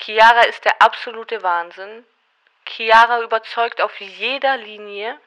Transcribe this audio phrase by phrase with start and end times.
[0.00, 2.06] Chiara ist der absolute Wahnsinn.
[2.66, 5.18] Chiara überzeugt auf jeder Linie.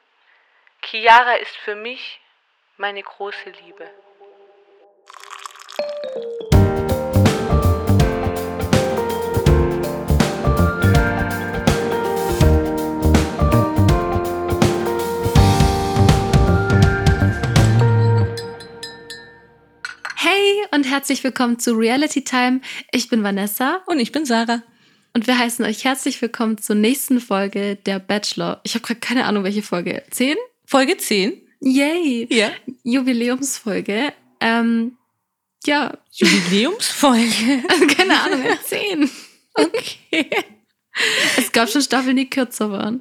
[0.82, 2.20] Chiara ist für mich
[2.76, 3.88] meine große Liebe.
[20.74, 22.60] Und herzlich willkommen zu Reality Time.
[22.90, 24.60] Ich bin Vanessa Und ich bin Sarah.
[25.12, 28.60] und wir heißen euch herzlich willkommen zur nächsten Folge der Bachelor.
[28.64, 30.02] Ich habe gerade keine Ahnung, welche Folge.
[30.10, 30.36] Zehn?
[30.66, 31.40] Folge 10.
[31.60, 32.26] Yay!
[32.28, 32.50] Ja.
[32.82, 34.12] Jubiläumsfolge.
[34.40, 34.96] Ähm,
[35.64, 37.62] ja, Jubiläumsfolge.
[37.68, 39.08] also keine Ahnung, zehn.
[39.56, 40.28] Okay.
[41.38, 42.98] Es gab schon Staffeln, die kürzer waren.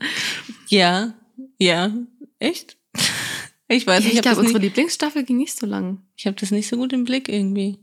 [0.68, 1.16] Ja,
[1.58, 1.92] ja.
[2.38, 2.78] Echt?
[3.76, 6.02] Ich weiß Ja, nicht, ich ich habe glaube, unsere Lieblingsstaffel ging nicht so lang.
[6.16, 7.80] ich hab das nicht so gut im Blick irgendwie.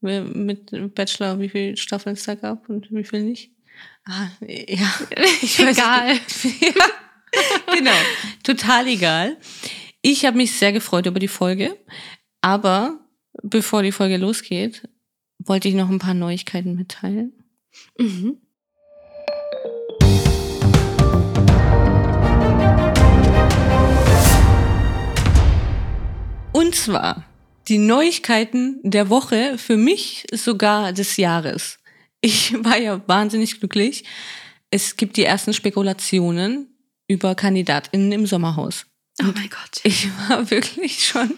[0.00, 3.50] Mit Bachelor, wie viele Staffeln es da gab und wie viel nicht.
[4.04, 4.92] Ah, ja.
[5.42, 6.14] Ich weiß Egal.
[6.60, 7.90] ja, genau.
[8.42, 9.38] Total egal.
[10.02, 11.76] Ich habe mich sehr gefreut über die Folge.
[12.42, 13.00] Aber
[13.42, 14.86] bevor die Folge losgeht,
[15.38, 17.32] wollte ich noch ein paar Neuigkeiten mitteilen.
[17.98, 18.38] Mhm.
[26.54, 27.24] Und zwar
[27.66, 31.78] die Neuigkeiten der Woche, für mich sogar des Jahres.
[32.20, 34.04] Ich war ja wahnsinnig glücklich.
[34.70, 36.68] Es gibt die ersten Spekulationen
[37.08, 38.86] über KandidatInnen im Sommerhaus.
[39.20, 39.80] Oh mein Gott.
[39.82, 41.34] Ich war wirklich schon,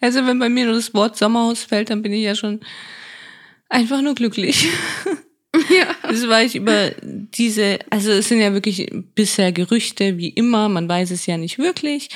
[0.00, 2.60] also wenn bei mir nur das Wort Sommerhaus fällt, dann bin ich ja schon
[3.68, 4.68] einfach nur glücklich.
[5.68, 5.94] Ja.
[6.02, 10.88] Das war ich über diese, also es sind ja wirklich bisher Gerüchte, wie immer, man
[10.88, 12.08] weiß es ja nicht wirklich,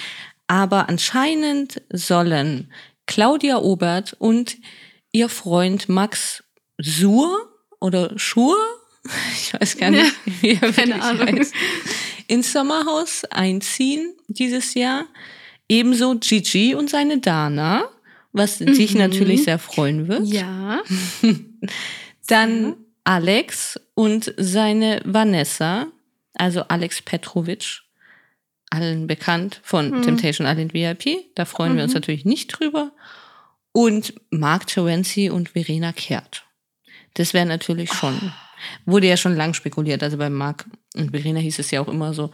[0.46, 2.72] aber anscheinend sollen
[3.06, 4.56] Claudia Obert und
[5.12, 6.42] ihr Freund Max
[6.80, 8.56] Sur oder Schur,
[9.34, 11.38] ich weiß gar nicht, wie er keine Ahnung.
[11.38, 11.54] heißt,
[12.26, 15.04] ins Sommerhaus einziehen dieses Jahr.
[15.68, 17.84] Ebenso Gigi und seine Dana,
[18.32, 18.98] was dich Mhm.
[19.00, 20.26] natürlich sehr freuen wird.
[20.26, 20.82] Ja.
[22.26, 25.86] Dann Alex und seine Vanessa,
[26.34, 27.80] also Alex Petrovic,
[28.74, 30.02] allen bekannt von Mhm.
[30.02, 31.18] Temptation Island VIP.
[31.34, 31.96] Da freuen wir uns Mhm.
[31.98, 32.92] natürlich nicht drüber.
[33.72, 36.44] Und Mark Terenzi und Verena Kehrt.
[37.14, 38.32] Das wäre natürlich schon,
[38.86, 40.02] wurde ja schon lang spekuliert.
[40.02, 42.30] Also bei Mark und Verena hieß es ja auch immer so,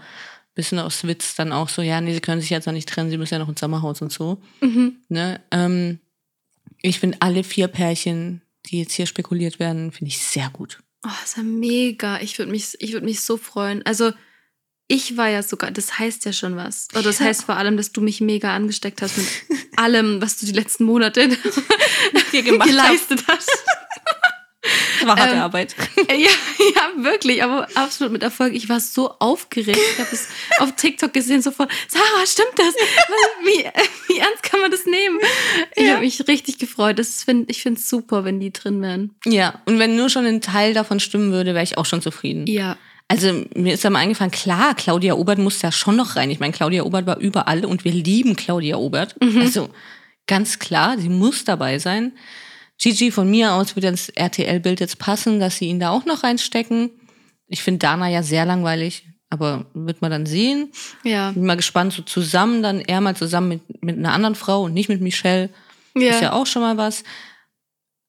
[0.54, 3.08] bisschen aus Witz dann auch so, ja, nee, sie können sich jetzt noch nicht trennen,
[3.08, 4.42] sie müssen ja noch ins Sommerhaus und so.
[4.60, 4.96] Mhm.
[5.08, 5.40] Ne?
[5.52, 6.00] Ähm,
[6.82, 10.80] ich finde alle vier Pärchen, die jetzt hier spekuliert werden, finde ich sehr gut.
[11.06, 12.20] Oh, ist ja mega.
[12.20, 13.84] Ich würde mich, ich würde mich so freuen.
[13.86, 14.12] Also,
[14.92, 16.88] ich war ja sogar, das heißt ja schon was.
[16.92, 17.26] Oder das Ja.
[17.26, 19.26] heißt vor allem, dass du mich mega angesteckt hast mit
[19.76, 21.28] allem, was du die letzten Monate
[22.32, 23.48] Hier gemacht geleistet hast.
[24.98, 25.74] Das war harte Ähm, Arbeit.
[26.10, 28.52] Ja, ja, wirklich, aber absolut mit Erfolg.
[28.54, 29.78] Ich war so aufgeregt.
[29.94, 30.28] Ich habe es
[30.58, 31.70] auf TikTok gesehen, sofort.
[31.88, 32.74] Sarah, stimmt das?
[33.44, 33.64] Wie,
[34.12, 35.18] wie ernst kann man das nehmen?
[35.76, 35.92] Ich Ja.
[35.92, 36.98] habe mich richtig gefreut.
[36.98, 39.14] Das find, ich finde es super, wenn die drin wären.
[39.24, 42.46] Ja, und wenn nur schon ein Teil davon stimmen würde, wäre ich auch schon zufrieden.
[42.46, 42.76] Ja.
[43.10, 46.30] Also mir ist da mal eingefallen, klar, Claudia Obert muss da schon noch rein.
[46.30, 49.16] Ich meine, Claudia Obert war überall und wir lieben Claudia Obert.
[49.20, 49.68] Also
[50.28, 52.12] ganz klar, sie muss dabei sein.
[52.78, 56.22] Gigi, von mir aus würde ins RTL-Bild jetzt passen, dass sie ihn da auch noch
[56.22, 56.90] reinstecken.
[57.48, 60.70] Ich finde Dana ja sehr langweilig, aber wird man dann sehen.
[61.02, 61.32] Ja.
[61.32, 64.72] Bin mal gespannt, so zusammen dann, er mal zusammen mit, mit einer anderen Frau und
[64.72, 65.50] nicht mit Michelle.
[65.96, 66.10] Ja.
[66.10, 67.02] Ist ja auch schon mal was.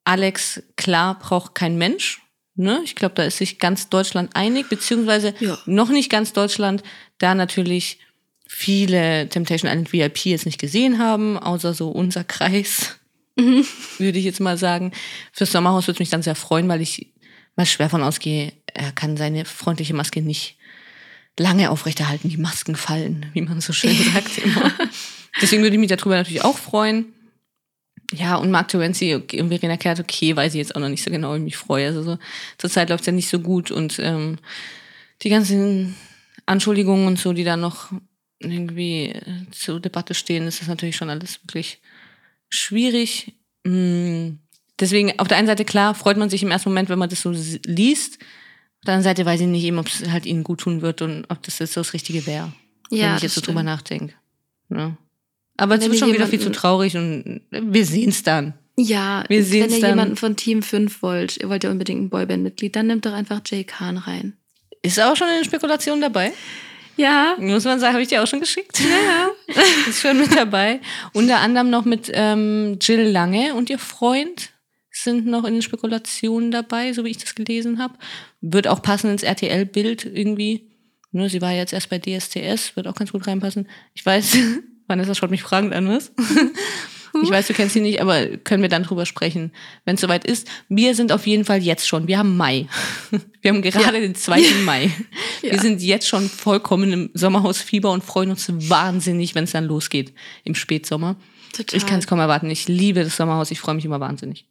[0.03, 2.22] Alex, klar, braucht kein Mensch.
[2.56, 2.81] Ne?
[2.84, 5.57] Ich glaube, da ist sich ganz Deutschland einig, beziehungsweise Ja.
[5.66, 6.84] noch nicht ganz Deutschland,
[7.17, 8.00] da natürlich
[8.47, 12.97] viele Temptation Island VIP jetzt nicht gesehen haben, außer so unser Kreis,
[13.38, 13.66] Mhm.
[13.97, 14.91] würde ich jetzt mal sagen.
[15.31, 17.07] Fürs Sommerhaus würde es mich dann sehr freuen, weil ich
[17.56, 20.57] mal schwer von ausgehe, er kann seine freundliche Maske nicht
[21.40, 22.28] lange aufrechterhalten.
[22.29, 24.72] Die Masken fallen, wie man so schön sagt immer.
[25.41, 27.13] Deswegen würde ich mich darüber natürlich auch freuen.
[28.11, 31.11] Ja, und Mark Terenzi und Verena Kehrt, okay, weiß ich jetzt auch noch nicht so
[31.11, 31.88] genau, wie ich mich freue.
[31.88, 32.17] Also so,
[32.57, 34.37] zurzeit läuft es ja nicht so gut und ähm,
[35.22, 35.96] die ganzen
[36.46, 37.91] Anschuldigungen und so, die da noch
[38.40, 41.79] irgendwie äh, zur Debatte stehen, ist das natürlich schon alles wirklich
[42.49, 43.34] schwierig.
[43.63, 44.31] Mm,
[44.81, 47.22] Deswegen, auf der einen Seite, klar, freut man sich im ersten Moment, wenn man das
[47.22, 48.16] so liest.
[48.16, 51.03] Auf der anderen Seite weiß ich nicht eben, ob es halt ihnen gut tun wird
[51.03, 52.52] und ob das jetzt so das Richtige wäre.
[52.90, 54.16] Ja, wenn ich jetzt so drüber nachdenke.
[54.69, 54.97] Ja.
[55.61, 58.55] Aber es wird schon wieder viel zu traurig und wir sehen es dann.
[58.78, 59.90] Ja, Wir wenn ihr dann.
[59.91, 63.41] jemanden von Team 5 wollt, ihr wollt ja unbedingt ein Boyband-Mitglied, dann nehmt doch einfach
[63.46, 64.34] Jay Khan rein.
[64.81, 66.34] Ist auch schon eine Spekulation dabei.
[66.97, 67.35] Ja.
[67.37, 68.79] Muss man sagen, habe ich dir auch schon geschickt.
[68.79, 69.29] Ja.
[69.87, 70.79] Ist schon mit dabei.
[71.13, 74.49] Unter anderem noch mit ähm, Jill Lange und ihr Freund
[74.90, 77.93] sind noch in den Spekulationen dabei, so wie ich das gelesen habe.
[78.41, 80.72] Wird auch passen ins RTL-Bild irgendwie.
[81.11, 83.69] Ne, sie war jetzt erst bei DSTS, wird auch ganz gut reinpassen.
[83.93, 84.37] Ich weiß,
[84.91, 86.11] Vanessa schaut mich fragend an, was?
[87.23, 89.52] Ich weiß, du kennst sie nicht, aber können wir dann drüber sprechen,
[89.84, 90.47] wenn es soweit ist.
[90.70, 92.08] Wir sind auf jeden Fall jetzt schon.
[92.08, 92.67] Wir haben Mai.
[93.41, 94.41] Wir haben gerade den 2.
[94.64, 94.91] Mai.
[95.41, 95.59] Wir Ja.
[95.61, 100.14] sind jetzt schon vollkommen im Sommerhausfieber und freuen uns wahnsinnig, wenn es dann losgeht
[100.46, 101.16] im Spätsommer.
[101.52, 101.78] Total.
[101.78, 102.49] Ich kann es kaum erwarten.
[102.49, 103.52] Ich liebe das Sommerhaus.
[103.52, 104.46] Ich freue mich immer wahnsinnig.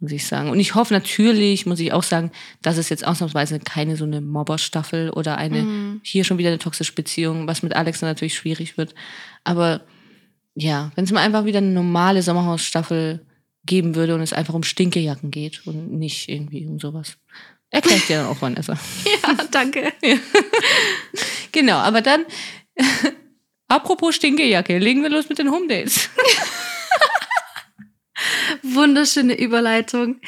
[0.00, 0.48] Muss ich sagen.
[0.48, 2.32] Und ich hoffe natürlich, muss ich auch sagen,
[2.62, 6.00] dass es jetzt ausnahmsweise keine so eine Mobberstaffel oder eine, Mhm.
[6.02, 8.94] hier schon wieder eine toxische Beziehung, was mit Alex natürlich schwierig wird.
[9.44, 9.82] Aber
[10.54, 13.24] ja, wenn es mal einfach wieder eine normale Sommerhausstaffel
[13.64, 17.16] geben würde und es einfach um Stinkejacken geht und nicht irgendwie um sowas.
[17.70, 18.74] Erkläre ich dir dann auch, Vanessa.
[19.04, 19.92] Ja, danke.
[21.52, 22.24] Genau, aber dann,
[23.68, 26.08] apropos Stinkejacke, legen wir los mit den Home Dates.
[28.62, 30.20] Wunderschöne Überleitung.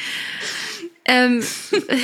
[1.04, 1.44] Ähm,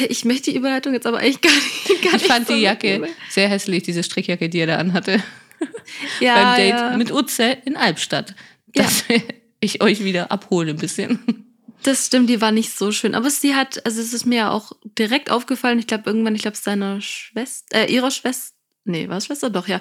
[0.08, 2.02] ich möchte die Überleitung jetzt aber eigentlich gar nicht.
[2.02, 5.22] Gar Ich fand nicht so die Jacke sehr hässlich, diese Strickjacke, die er da anhatte.
[6.20, 6.96] ja, beim Date ja.
[6.96, 8.34] mit Utze in Albstadt.
[8.74, 9.04] Dass
[9.60, 11.46] ich euch wieder abhole ein bisschen.
[11.82, 13.14] Das stimmt, die war nicht so schön.
[13.14, 16.42] Aber sie hat, also es ist mir ja auch direkt aufgefallen, ich glaube irgendwann, ich
[16.42, 19.50] glaube seiner Schwester, äh, ihrer Schwester, nee, war es Schwester?
[19.50, 19.80] Doch, ja.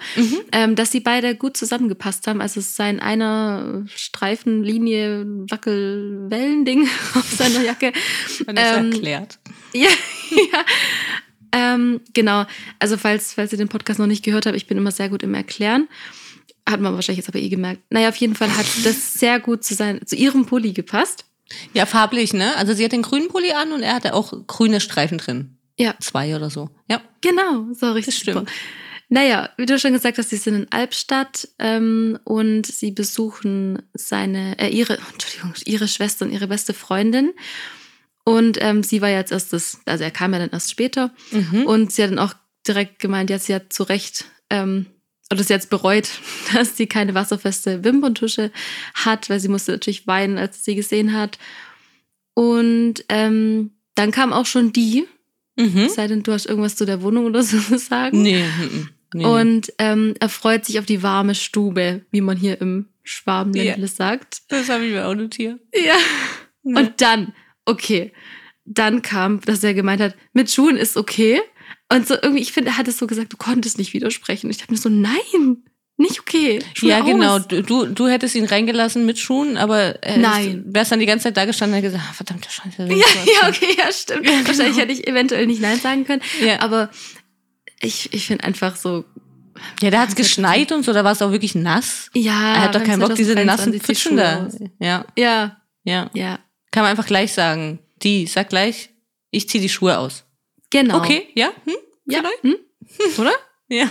[0.51, 2.41] Ähm, dass sie beide gut zusammengepasst haben.
[2.41, 7.93] Also es sei in einer Streifen, Linie, Wackel, Wellending auf seiner Jacke.
[8.45, 9.39] Vanessa Ähm, erklärt.
[9.73, 9.89] Ja,
[10.31, 10.65] ja.
[11.51, 12.45] Ähm, genau.
[12.79, 15.23] Also falls, falls ihr den Podcast noch nicht gehört habt, ich bin immer sehr gut
[15.23, 15.87] im Erklären.
[16.67, 17.81] Hat man wahrscheinlich jetzt aber eh gemerkt.
[17.89, 21.25] Naja, auf jeden Fall hat das sehr gut zu, sein, zu ihrem Pulli gepasst.
[21.73, 22.55] Ja, farblich, ne?
[22.57, 25.57] Also sie hat den grünen Pulli an und er hatte auch grüne Streifen drin.
[25.79, 26.69] Ja, Zwei oder so.
[26.89, 27.01] Ja.
[27.21, 27.67] genau.
[27.73, 28.37] So richtig Das stimmt.
[28.39, 28.51] super.
[29.09, 34.59] Naja, wie du schon gesagt hast, sie sind in Albstadt ähm, und sie besuchen seine,
[34.59, 37.31] äh, ihre, Entschuldigung, ihre Schwester und ihre beste Freundin.
[38.27, 41.11] Und ähm, sie war jetzt erst das, also er kam ja dann erst später.
[41.31, 41.63] Mhm.
[41.65, 42.33] Und sie hat dann auch
[42.67, 44.85] direkt gemeint, ja, sie hat zu Recht, ähm,
[45.31, 46.09] oder sie hat es bereut,
[46.53, 48.51] dass sie keine wasserfeste Wimperntusche
[48.95, 51.37] hat, weil sie musste natürlich weinen, als sie sie gesehen hat.
[52.33, 55.07] Und ähm, dann kam auch schon die,
[55.59, 55.89] Mhm.
[55.89, 58.21] sei denn, du hast irgendwas zu der Wohnung oder so zu sagen.
[58.21, 58.89] Nee, mhm.
[59.13, 59.25] nee.
[59.25, 63.87] Und ähm, er freut sich auf die warme Stube, wie man hier im Schwabenländle Ja.
[63.87, 64.41] sagt.
[64.49, 65.59] das habe ich mir auch notiert.
[65.73, 65.95] Ja.
[66.63, 67.33] Und dann,
[67.67, 68.11] okay,
[68.65, 71.41] dann kam, dass er gemeint hat, mit Schuhen ist okay.
[71.91, 74.49] Und so irgendwie, ich finde, er hat es so gesagt, du konntest nicht widersprechen.
[74.49, 75.63] Ich dachte mir so, nein,
[75.97, 76.59] nicht okay.
[76.73, 77.37] Schuhe ja, genau.
[77.37, 77.47] aus.
[77.47, 80.63] Du, du, du hättest ihn reingelassen mit Schuhen, aber äh, Nein.
[80.67, 82.83] wärst dann die ganze Zeit da gestanden und gesagt, ah, verdammte Scheiße.
[82.87, 84.25] Ja, ja, okay, ja, stimmt.
[84.25, 84.47] Ja, genau.
[84.47, 86.21] Wahrscheinlich hätte ich eventuell nicht Nein sagen können.
[86.39, 86.59] Ja.
[86.59, 86.91] Aber
[87.79, 89.05] ich, ich finde einfach so,
[89.81, 92.11] Ja, da hat es geschneit und so, da war es auch wirklich nass.
[92.13, 92.55] ja.
[92.55, 94.49] er hat doch keinen Bock, diese 2023 nassen Pfützen da.
[94.79, 96.11] Ja, Ja, ja.
[96.13, 96.39] ja,
[96.71, 97.79] Kann man einfach gleich sagen.
[98.03, 98.89] Die, sag gleich,
[99.31, 100.23] ich ziehe die Schuhe aus.
[100.69, 100.97] genau.
[100.99, 101.49] Okay, ja?
[101.65, 101.73] Hm?
[102.05, 102.19] Ja.
[102.19, 102.43] Vielleicht?
[102.43, 102.55] Hm?
[103.19, 103.33] Oder?
[103.69, 103.89] Ja.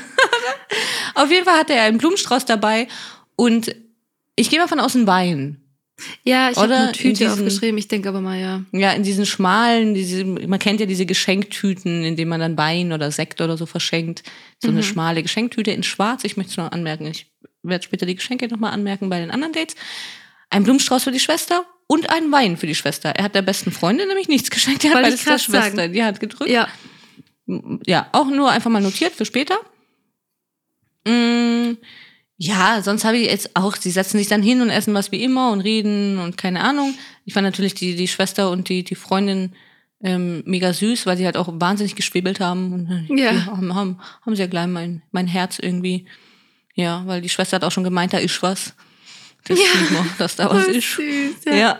[1.14, 2.88] Auf jeden Fall hatte er einen Blumenstrauß dabei
[3.36, 3.74] und
[4.36, 5.62] ich gehe mal von außen Wein.
[6.24, 7.78] Ja, ich habe eine in Tüte diesen- aufgeschrieben.
[7.78, 8.62] Ich denke aber mal, ja.
[8.72, 12.92] Ja, in diesen schmalen, diese, man kennt ja diese Geschenktüten, in denen man dann Wein
[12.92, 14.22] oder Sekt oder so verschenkt.
[14.62, 14.82] So eine Mhm.
[14.82, 16.24] schmale Geschenktüte in schwarz.
[16.24, 17.06] Ich möchte es noch anmerken.
[17.06, 17.26] Ich
[17.62, 19.74] werde später die Geschenke nochmal anmerken bei den anderen Dates.
[20.50, 23.10] Ein Blumenstrauß für die Schwester und einen Wein für die Schwester.
[23.10, 24.84] Er hat der besten Freundin nämlich nichts geschenkt.
[24.84, 25.92] Er hat beides der Schwester sagen.
[25.92, 26.50] die Hand gedrückt.
[26.50, 26.68] Ja,
[27.86, 29.56] ja, auch nur einfach mal notiert für später.
[31.06, 31.76] Mm,
[32.38, 35.22] ja, sonst habe ich jetzt auch, sie setzen sich dann hin und essen was wie
[35.22, 36.94] immer und reden und keine Ahnung.
[37.24, 39.52] Ich fand natürlich die, die Schwester und die, die Freundin
[40.02, 42.72] ähm, mega süß, weil sie halt auch wahnsinnig geschwebelt haben.
[42.72, 43.46] Und äh, Ja.
[43.46, 46.06] haben, haben, haben sehr gleich mein, mein Herz irgendwie.
[46.74, 48.74] Ja, weil die Schwester hat auch schon gemeint, da ist was.
[49.48, 49.64] Das Ja.
[49.80, 50.92] sieht man, dass da was voll ist.
[50.96, 51.34] süß.
[51.46, 51.54] Ja.
[51.56, 51.78] Ja.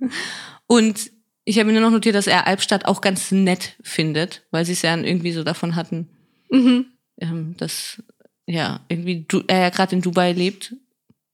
[0.66, 1.10] Und
[1.44, 4.72] ich habe mir nur noch notiert, dass er Albstadt auch ganz nett findet, weil sie
[4.72, 6.08] es ja irgendwie so davon hatten,
[6.50, 6.86] Mhm.
[7.20, 8.02] ähm, dass
[8.46, 10.74] ja irgendwie du, er ja gerade in Dubai lebt.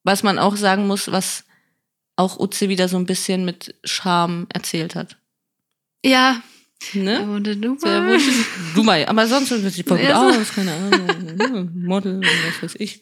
[0.04, 1.44] Was man auch sagen muss, was
[2.16, 5.16] auch Utze wieder so ein bisschen mit Charme erzählt hat.
[6.04, 6.42] Ja.
[6.92, 7.20] Ne?
[7.22, 8.14] I wanna do Sehr more.
[8.14, 8.34] wuschig.
[8.74, 10.38] Dubai, aber sonst sieht sie voll gut Ja, so.
[10.40, 13.00] aus, keine Ahnung, Model und was weiß ich.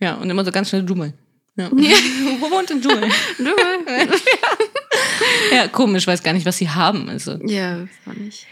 [0.00, 1.14] Ja, und immer so ganz schnell Dubai.
[1.56, 1.70] Ja.
[2.40, 3.10] Wo wohnt in Dubai?
[3.38, 4.08] Dubai.
[5.52, 7.08] Ja, komisch, weiß gar nicht, was sie haben.
[7.08, 8.46] Also, Ja, das war nicht.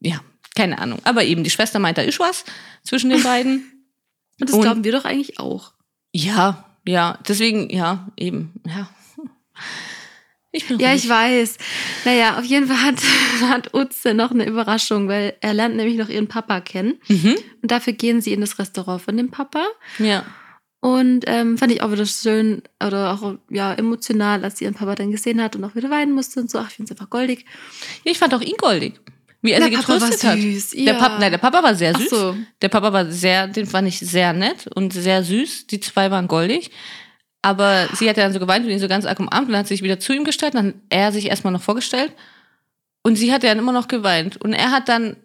[0.00, 0.20] ja,
[0.54, 0.98] keine Ahnung.
[1.04, 2.44] Aber eben, die Schwester meint, da ist was
[2.82, 3.72] zwischen den beiden.
[4.40, 5.72] Und das Und- glauben wir doch eigentlich auch.
[6.12, 8.88] Ja, ja, deswegen, ja, eben, ja.
[10.52, 11.58] Ich bin Ja, ich weiß.
[12.06, 12.94] Naja, auf jeden Fall hat,
[13.42, 16.98] hat Utze noch eine Überraschung, weil er lernt nämlich noch ihren Papa kennen.
[17.08, 17.36] Mhm.
[17.62, 19.66] Und dafür gehen sie in das Restaurant von dem Papa.
[19.98, 20.24] Ja.
[20.86, 24.94] Und ähm, fand ich auch wieder schön oder auch ja emotional, als sie ihren Papa
[24.94, 26.60] dann gesehen hat und auch wieder weinen musste und so.
[26.60, 27.44] Ach, ich finde es einfach goldig.
[28.04, 28.94] Ich fand auch ihn goldig.
[29.42, 30.38] Wie er Der sie Papa war getröstet hat.
[30.38, 30.94] süß, Der, ja.
[30.94, 32.08] Papa, nein, der Papa war sehr süß.
[32.08, 32.36] so.
[32.62, 35.66] Der Papa war sehr, den fand ich sehr nett und sehr süß.
[35.66, 36.70] Die zwei waren goldig.
[37.42, 39.60] Aber sie hat ja dann so geweint und ihn so ganz arg umarmt und dann
[39.62, 40.54] hat sich wieder zu ihm gestellt.
[40.54, 42.12] Dann hat er sich erstmal noch vorgestellt.
[43.02, 44.36] Und sie hat ja dann immer noch geweint.
[44.36, 45.16] Und er hat dann,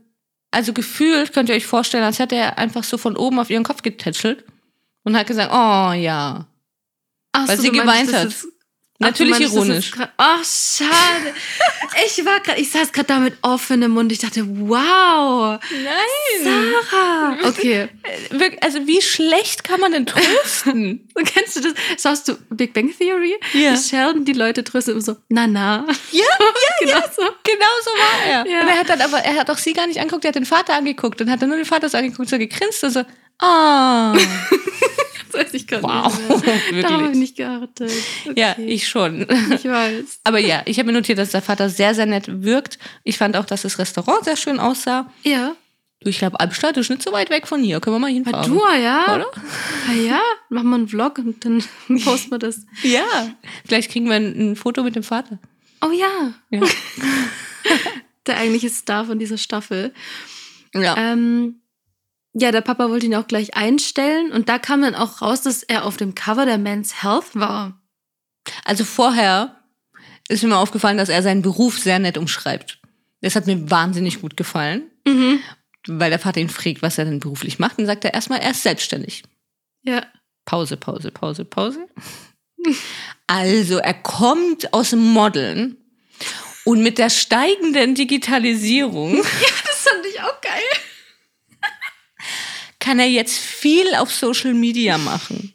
[0.50, 3.64] also gefühlt, könnt ihr euch vorstellen, als hätte er einfach so von oben auf ihren
[3.64, 4.44] Kopf getätschelt
[5.04, 6.46] und hat gesagt, oh ja.
[7.34, 8.28] Ach Weil so, sie geweint das hat.
[8.28, 8.48] ist-
[9.00, 9.92] Natürlich Ach, ironisch.
[10.18, 11.34] Ach, schade.
[12.06, 14.12] Ich war gerade, ich saß gerade da mit offenem Mund.
[14.14, 16.44] Ich dachte, wow, Nein.
[16.44, 17.38] Sarah.
[17.50, 17.90] Okay.
[18.30, 21.10] Wirk- Also wie schlecht kann man denn trösten?
[21.26, 21.74] Kennst du das?
[22.02, 23.36] Schaust du Big Bang Theory?
[23.54, 23.76] Ja.
[23.76, 25.86] Sheldon, die Leute trösten immer so, na na.
[26.12, 26.24] ja,
[26.80, 27.22] genau so.
[27.44, 28.48] Genau so war er.
[28.48, 28.62] Ja.
[28.62, 30.46] Und er hat dann aber, er hat auch sie gar nicht angeguckt, er hat den
[30.46, 33.04] Vater angeguckt und hat dann nur den Vater so angeguckt, so gegrinst und so,
[33.42, 34.16] ah.
[35.34, 36.84] Das weiß ich gar Wow, nicht.
[36.84, 37.90] Darauf habe ich nicht geachtet.
[38.26, 38.34] Okay.
[38.36, 39.22] Ja, ich schon.
[39.56, 40.20] Ich weiß.
[40.26, 42.78] Aber ja, ich habe mir notiert, dass der Vater sehr, sehr nett wirkt.
[43.06, 45.10] Ich fand auch, dass das Restaurant sehr schön aussah.
[45.24, 45.56] Ja.
[46.02, 47.80] Du, ich glaube, Albstadt ist nicht so weit weg von hier.
[47.80, 48.52] Können wir mal hinfahren?
[48.52, 49.16] du, ja.
[49.16, 49.28] Oder?
[49.88, 50.20] Na ja,
[50.50, 51.64] machen wir einen Vlog und dann
[52.04, 52.66] posten wir das.
[52.84, 53.06] Ja.
[53.66, 55.40] Vielleicht kriegen wir ein, ein Foto mit dem Vater.
[55.82, 56.34] Oh ja.
[56.50, 56.60] Ja.
[58.28, 59.94] Der eigentliche Star von dieser Staffel.
[60.74, 60.96] ja.
[60.98, 61.61] Ähm,
[62.34, 65.64] ja, der Papa wollte ihn auch gleich einstellen und da kam dann auch raus, dass
[65.64, 67.82] er auf dem Cover der Men's Health war.
[68.66, 69.58] Also vorher
[70.30, 72.80] ist mir mal aufgefallen, dass er seinen Beruf sehr nett umschreibt.
[73.22, 75.40] Das hat mir wahnsinnig gut gefallen, Mhm.
[75.88, 77.78] weil der Vater ihn fragt, was er denn beruflich macht.
[77.80, 79.24] Und sagt er erstmal, er ist selbstständig.
[79.84, 80.06] Ja.
[80.46, 81.88] Pause, Pause, Pause, Pause.
[83.28, 85.78] Also, er kommt aus dem Modeln
[86.66, 89.28] und mit der steigenden Digitalisierung Das
[89.92, 90.62] fand ich auch geil.
[92.82, 95.54] Kann er jetzt viel auf Social Media machen.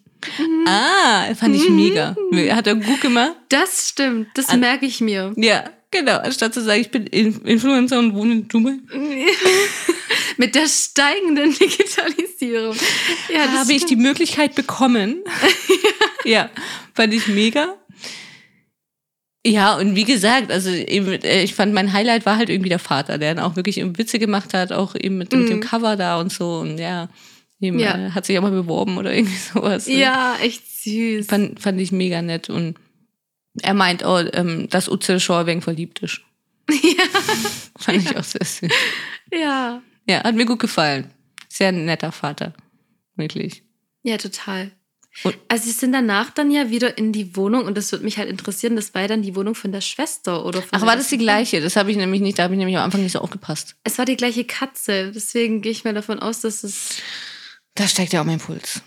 [0.67, 2.17] Ah, fand ich mega.
[2.53, 3.35] Hat er gut gemacht.
[3.51, 5.33] Das stimmt, das An- merke ich mir.
[5.37, 6.17] Ja, genau.
[6.19, 8.79] Anstatt zu sagen, ich bin In- Influencer und wohne in Dubai,
[10.39, 12.77] Mit der steigenden Digitalisierung.
[13.33, 15.23] Ja, habe ich die Möglichkeit bekommen.
[16.25, 16.51] ja,
[16.95, 17.75] fand ich mega.
[19.47, 22.79] Ja, und wie gesagt, also eben, äh, ich fand mein Highlight war halt irgendwie der
[22.79, 25.63] Vater, der dann auch wirklich Witze gemacht hat, auch eben mit, mit dem Mhm.
[25.63, 26.59] Cover da und so.
[26.59, 27.09] Und ja,
[27.61, 27.97] eben, Ja.
[28.09, 29.87] Äh, hat sich auch mal beworben oder irgendwie sowas.
[29.87, 31.27] Ja, echt süß.
[31.27, 32.51] Fand, fand ich mega nett.
[32.51, 32.77] Und
[33.63, 36.21] er meint, oh, ähm, dass Utze schon wegen verliebt ist.
[36.71, 37.05] Ja.
[37.79, 38.71] Fand ich auch sehr süß.
[39.33, 39.81] Ja.
[40.09, 41.11] Ja, hat mir gut gefallen.
[41.49, 42.55] Sehr netter Vater.
[43.17, 43.63] Wirklich.
[44.03, 44.73] Ja, total.
[45.25, 48.19] Und- also sie sind danach dann ja wieder in die Wohnung und das würde mich
[48.19, 51.09] halt interessieren, das war dann die Wohnung von der Schwester oder von Ach, war das
[51.09, 51.61] die gleiche?
[51.61, 53.77] Das habe ich nämlich nicht, da habe ich nämlich am Anfang nicht so aufgepasst.
[53.85, 56.97] Es war die gleiche Katze, deswegen gehe ich mal davon aus, dass es.
[57.75, 58.83] Da steigt ja auch mein Puls.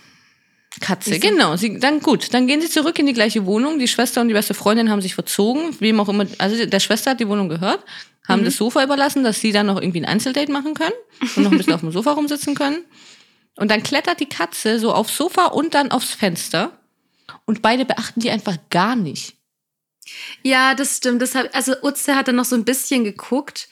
[0.81, 1.19] Katze, du?
[1.19, 1.55] genau.
[1.57, 3.79] Sie, dann gut, dann gehen sie zurück in die gleiche Wohnung.
[3.79, 6.25] Die Schwester und die beste Freundin haben sich verzogen, wem auch immer.
[6.37, 7.83] Also der Schwester hat die Wohnung gehört,
[8.27, 8.45] haben Mhm.
[8.45, 10.93] das Sofa überlassen, dass sie dann noch irgendwie ein Einzeldate machen können
[11.35, 12.85] und noch ein bisschen auf dem Sofa rumsitzen können.
[13.59, 16.71] Und dann klettert die Katze so aufs Sofa und dann aufs Fenster.
[17.45, 19.35] Und beide beachten die einfach gar nicht.
[20.43, 21.21] Ja, das stimmt.
[21.21, 23.67] Das hab, also Utze hat dann noch so ein bisschen geguckt,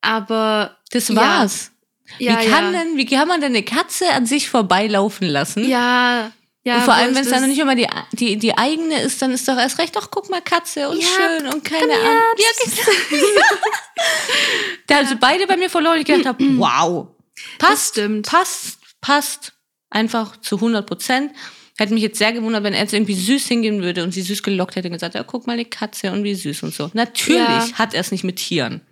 [0.00, 0.78] aber.
[0.90, 1.70] Das war's.
[2.18, 2.80] Ja, wie kann ja.
[2.80, 5.68] denn, wie kann man denn eine Katze an sich vorbeilaufen lassen?
[5.68, 6.32] Ja,
[6.64, 6.76] ja.
[6.76, 7.48] und vor allem, wenn es dann das?
[7.48, 10.42] nicht immer die, die, die eigene ist, dann ist doch erst recht, doch guck mal,
[10.42, 12.22] Katze und Ja, schön und keine Ahnung.
[12.36, 13.26] Ja, genau.
[14.88, 15.98] da haben sie beide bei mir verloren.
[15.98, 17.06] Ich gedacht habe, wow.
[17.58, 18.26] Passt, stimmt.
[18.26, 19.52] passt, passt.
[19.90, 21.32] Einfach zu 100 Prozent.
[21.78, 24.42] Hätte mich jetzt sehr gewundert, wenn er jetzt irgendwie süß hingehen würde und sie süß
[24.42, 26.90] gelockt hätte und gesagt, ja, guck mal, die Katze und wie süß und so.
[26.92, 27.72] Natürlich Ja.
[27.74, 28.82] hat er es nicht mit Tieren.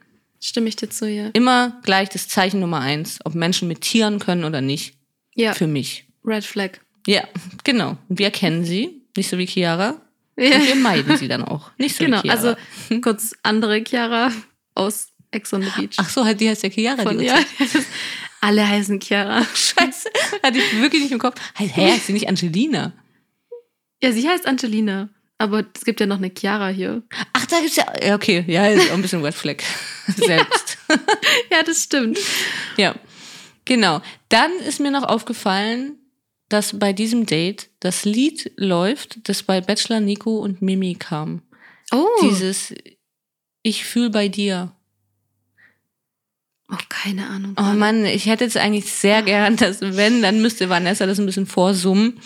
[0.40, 1.28] Stimme ich dir zu, ja.
[1.34, 4.94] Immer gleich das Zeichen Nummer eins, ob Menschen mit Tieren können oder nicht.
[5.34, 6.06] Ja, Für mich.
[6.24, 6.80] Red Flag.
[7.06, 7.24] Ja,
[7.64, 7.96] genau.
[8.08, 10.00] Wir kennen sie, nicht so wie Chiara.
[10.36, 10.56] Ja.
[10.56, 11.70] Und wir meiden sie dann auch.
[11.78, 12.56] Nicht so Genau, wie Chiara.
[12.88, 14.32] also kurz andere Chiara
[14.74, 15.96] aus Ex on the Beach.
[15.98, 17.02] Ach so, halt, die heißt ja Chiara.
[17.02, 17.34] Von, die ja.
[18.40, 19.44] alle heißen Chiara.
[19.54, 20.10] Scheiße,
[20.42, 21.40] hatte ich wirklich nicht im Kopf.
[21.54, 22.92] Halt, hä, ist sie nicht Angelina?
[24.02, 25.08] Ja, sie heißt Angelina.
[25.38, 27.02] Aber es gibt ja noch eine Chiara hier.
[27.32, 29.62] Ach, da gibt's ja, ja okay, ja, ist auch ein bisschen Red Flag.
[30.16, 30.78] Selbst.
[31.50, 32.18] Ja, das stimmt.
[32.76, 32.96] ja,
[33.64, 34.00] genau.
[34.28, 35.96] Dann ist mir noch aufgefallen,
[36.48, 41.42] dass bei diesem Date das Lied läuft, das bei Bachelor Nico und Mimi kam.
[41.92, 42.74] Oh, Dieses
[43.62, 44.72] Ich fühl bei dir.
[46.70, 47.54] Oh keine Ahnung.
[47.58, 51.26] Oh Mann, ich hätte jetzt eigentlich sehr gern, dass wenn, dann müsste Vanessa das ein
[51.26, 52.20] bisschen vorsummen.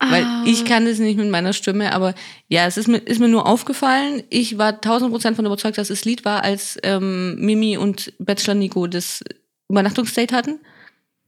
[0.00, 0.44] Weil Ah.
[0.46, 2.14] ich kann es nicht mit meiner Stimme, aber
[2.46, 4.22] ja, es ist mir, ist mir nur aufgefallen.
[4.30, 8.54] Ich war 1000 Prozent von überzeugt, dass es Lied war, als ähm, Mimi und Bachelor
[8.54, 9.24] Nico das
[9.68, 10.60] Übernachtungsdate hatten.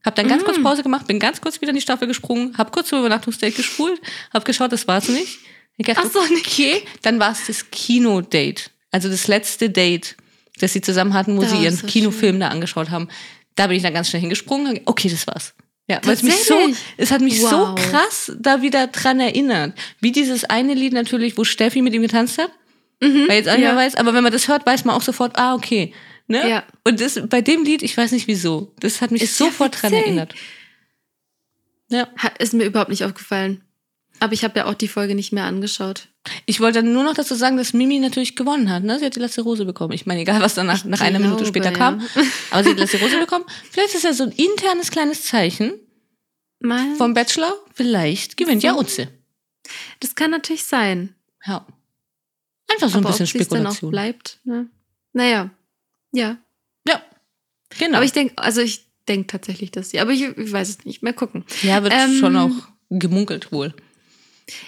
[0.05, 0.47] Hab dann ganz Mm.
[0.47, 3.53] kurz Pause gemacht, bin ganz kurz wieder in die Staffel gesprungen, hab kurz zum Übernachtungsdate
[3.57, 4.01] gespult,
[4.33, 5.39] hab geschaut, das war's nicht.
[5.77, 6.47] Ich dachte, Ach so, nicht.
[6.47, 8.71] okay, dann war es das Kinodate.
[8.93, 10.17] Also das letzte Date,
[10.61, 13.09] das sie zusammen hatten, wo Das sie ihren so Kinofilm da angeschaut haben.
[13.57, 14.81] Da bin ich dann ganz schnell hingesprungen.
[14.85, 15.55] Okay, das war's.
[15.89, 16.57] Ja, weil es mich so,
[16.99, 17.75] es hat mich so Wow.
[17.75, 19.77] krass da wieder dran erinnert.
[20.01, 22.51] Wie dieses eine Lied natürlich, wo Steffi mit ihm getanzt hat.
[23.01, 23.63] Weil jetzt auch Mhm.
[23.63, 23.75] ja.
[23.75, 25.93] weiß, aber wenn man das hört, weiß man auch sofort, ah, okay.
[26.29, 26.49] Ne?
[26.49, 26.63] Ja.
[26.85, 29.83] Und das, bei dem Lied, ich weiß nicht wieso, das hat mich Ist ja sofort
[29.83, 30.35] dran erinnert.
[31.89, 32.09] Ja.
[32.17, 33.63] Hat- Ist mir überhaupt nicht aufgefallen.
[34.21, 36.09] Aber ich habe ja auch die Folge nicht mehr angeschaut.
[36.47, 38.83] Ich wollte nur noch dazu sagen, dass Mimi natürlich gewonnen hat.
[38.85, 38.99] Ne?
[38.99, 39.93] Sie hat die letzte Rose bekommen.
[39.93, 41.77] Ich meine, egal was dann nach, einer Minute später ja.
[41.77, 42.01] kam.
[42.51, 43.45] Aber sie hat die letzte Rose bekommen.
[43.71, 45.73] Vielleicht ist ja so ein internes kleines Zeichen
[46.61, 47.55] Mal, vom Bachelor.
[47.75, 48.81] Vielleicht gewinnt ja So.
[48.81, 49.09] Utze.
[50.01, 51.15] das kann natürlich sein.
[51.47, 51.67] Ja.
[52.71, 53.91] Einfach so ein aber bisschen ob es dann auch Spekulation.
[53.91, 54.41] bleibt.
[54.45, 54.69] Ne?
[55.15, 55.51] Naja,
[56.13, 56.37] ja.
[56.87, 57.03] Ja.
[57.79, 57.97] Genau.
[57.97, 60.01] Aber ich denke, also ich denke tatsächlich, dass sie.
[60.01, 61.03] Aber ich, ich weiß es nicht.
[61.03, 61.45] Mal gucken.
[61.63, 62.51] ja, wird Ähm, schon auch
[62.91, 63.75] gemunkelt wohl.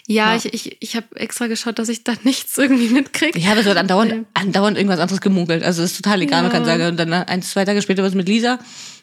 [0.07, 0.37] Ja, Ja.
[0.37, 3.39] ich, ich, ich habe extra geschaut, dass ich da nichts irgendwie mitkriege.
[3.39, 4.27] Ja, aber es wird andauernd, Ähm.
[4.35, 5.63] andauernd irgendwas anderes gemunkelt.
[5.63, 6.43] Also es ist total egal.
[6.43, 6.57] Man Ja.
[6.59, 8.59] kann sagen, und dann ein, zwei Tage später was mit Lisa.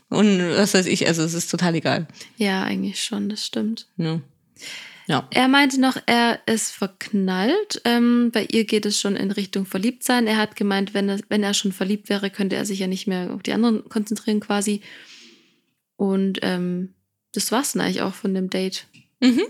[0.10, 2.08] Und was weiß ich, also es ist total egal.
[2.38, 3.88] Ja, eigentlich schon, das stimmt.
[3.98, 4.20] Ja.
[5.08, 5.28] ja.
[5.30, 7.80] Er meinte noch, er ist verknallt.
[7.86, 10.26] Ähm, bei ihr geht es schon in Richtung verliebt sein.
[10.26, 13.06] Er hat gemeint, wenn er, wenn er schon verliebt wäre, könnte er sich ja nicht
[13.06, 14.82] mehr auf die anderen konzentrieren quasi.
[15.96, 16.94] Und ähm,
[17.34, 18.88] das war's dann eigentlich auch von dem Date.
[19.20, 19.42] Mhm.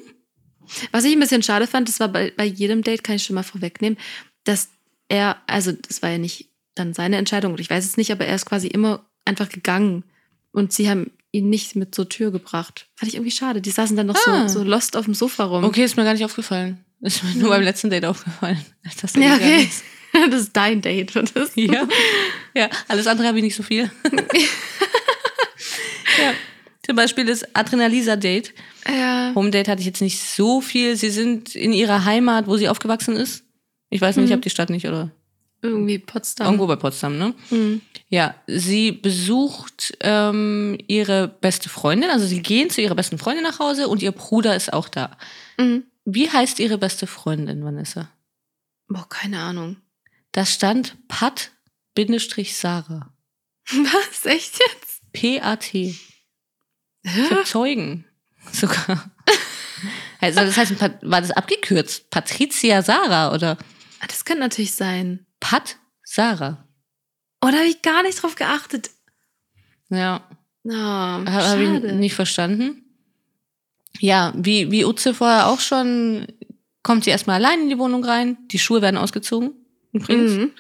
[0.91, 3.35] Was ich ein bisschen schade fand, das war bei, bei jedem Date, kann ich schon
[3.35, 3.97] mal vorwegnehmen,
[4.43, 4.69] dass
[5.07, 8.35] er, also das war ja nicht dann seine Entscheidung, ich weiß es nicht, aber er
[8.35, 10.03] ist quasi immer einfach gegangen
[10.51, 12.88] und sie haben ihn nicht mit zur Tür gebracht.
[12.95, 13.61] Fand ich irgendwie schade.
[13.61, 14.47] Die saßen dann noch Ah.
[14.47, 15.63] so, so lost auf dem Sofa rum.
[15.63, 16.83] Okay, ist mir gar nicht aufgefallen.
[17.01, 18.63] Ist mir nur beim letzten Date aufgefallen.
[19.01, 19.69] Das Ja, okay.
[20.31, 21.15] Das ist dein Date.
[21.15, 21.88] Und das Ja.
[22.55, 23.91] ja, alles andere habe ich nicht so viel.
[26.17, 26.33] ja.
[26.89, 28.51] Zum Beispiel das Adrenalisa-Date.
[28.88, 29.31] Ja.
[29.36, 30.96] Home-Date hatte ich jetzt nicht so viel.
[30.96, 33.43] Sie sind in ihrer Heimat, wo sie aufgewachsen ist.
[33.91, 34.34] Ich weiß nicht, ich Mhm.
[34.34, 35.12] habe die Stadt nicht oder
[35.62, 36.48] Irgendwie Potsdam.
[36.48, 37.36] irgendwo bei Potsdam, ne?
[37.51, 37.81] Mhm.
[38.10, 43.60] Ja, sie besucht ähm, ihre beste Freundin, also sie gehen zu ihrer besten Freundin nach
[43.60, 45.15] Hause und ihr Bruder ist auch da.
[45.60, 45.84] Mhm.
[46.06, 48.10] Wie heißt ihre beste Freundin, Vanessa?
[48.88, 49.78] Boah, keine Ahnung.
[50.32, 51.54] Da stand Pat-Sarah.
[53.69, 54.25] Was?
[54.25, 55.02] Echt jetzt?
[55.13, 55.95] P-A-T.
[57.15, 58.06] Habe Zeugen
[58.52, 59.10] sogar.
[60.22, 62.10] Also das heißt, war das abgekürzt?
[62.10, 63.58] Patricia Sarah oder
[64.02, 65.26] Ah, Das könnte natürlich sein.
[65.39, 66.67] Pat Sarah?
[67.41, 68.89] Oder habe ich gar nicht drauf geachtet?
[69.89, 70.28] Ja,
[70.65, 72.84] Oh, habe hab ich nicht verstanden.
[74.02, 76.28] Ja, wie, wie Utze vorher auch schon,
[76.84, 78.38] kommt sie erstmal allein in die Wohnung rein.
[78.52, 79.54] Die Schuhe werden ausgezogen,
[79.93, 80.52] übrigens, Mhm.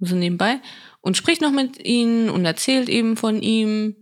[0.00, 0.60] so nebenbei.
[1.00, 3.96] Und spricht noch mit ihnen und erzählt eben von ihm.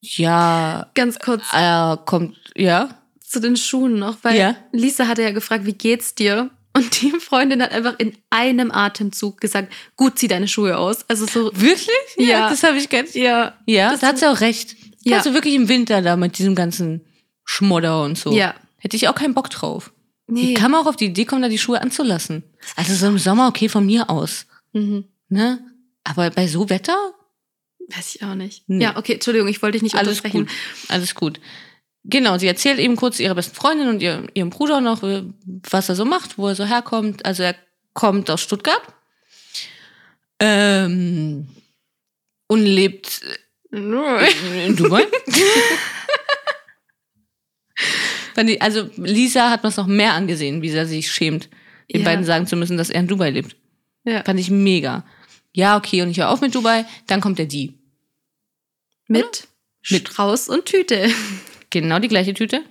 [0.00, 2.88] Ja, Ganz kurz er kommt, ja,
[3.20, 4.56] zu den Schuhen noch, weil Ja.
[4.72, 6.50] Lisa hatte ja gefragt, wie geht's dir?
[6.74, 11.04] Und die Freundin hat einfach in einem Atemzug gesagt, gut, zieh deine Schuhe aus.
[11.08, 11.88] Also so, Wirklich?
[12.16, 12.48] Ja.
[12.48, 13.14] Das habe ich ganz.
[13.14, 14.76] ja, Ja, Das- da hat sie auch recht.
[15.02, 15.18] Ja.
[15.18, 17.00] Also wirklich im Winter da mit diesem ganzen
[17.44, 18.32] Schmodder und so.
[18.32, 18.54] ja.
[18.78, 19.92] Hätte ich auch keinen Bock drauf.
[20.26, 20.40] Nee.
[20.48, 22.42] Wie kann man auch auf die Idee kommen, da die Schuhe anzulassen?
[22.76, 24.46] Also so im Sommer, okay, von mir aus.
[24.72, 25.04] Mhm.
[25.28, 25.58] Ne?
[26.04, 27.12] Aber bei so Wetter?
[27.94, 28.64] Weiß ich auch nicht.
[28.68, 28.84] Nee.
[28.84, 30.46] Ja, okay, Entschuldigung, ich wollte dich nicht Alles unterbrechen.
[30.46, 30.54] gut.
[30.88, 31.40] Alles gut.
[32.04, 35.22] Genau, sie erzählt eben kurz ihrer besten Freundin und ihr, ihrem Bruder noch, äh,
[35.70, 37.26] was er so macht, wo er so herkommt.
[37.26, 37.56] Also er
[37.92, 38.80] kommt aus Stuttgart.
[40.38, 41.48] Ähm,
[42.46, 43.20] und lebt
[43.72, 45.06] äh, in Dubai.
[48.34, 51.48] Fand ich- also Lisa hat man es noch mehr angesehen, wie sie sich schämt,
[51.92, 52.06] den Ja.
[52.06, 53.56] beiden sagen zu müssen, dass er in Dubai lebt.
[54.04, 54.22] Ja.
[54.24, 55.04] Fand ich mega.
[55.52, 57.74] Ja, okay, und ich höre auf mit Dubai, dann kommt der Die.
[59.10, 59.48] Mit, Mit.
[59.82, 61.08] Strauß und Tüte.
[61.72, 62.62] Genau die gleiche Tüte,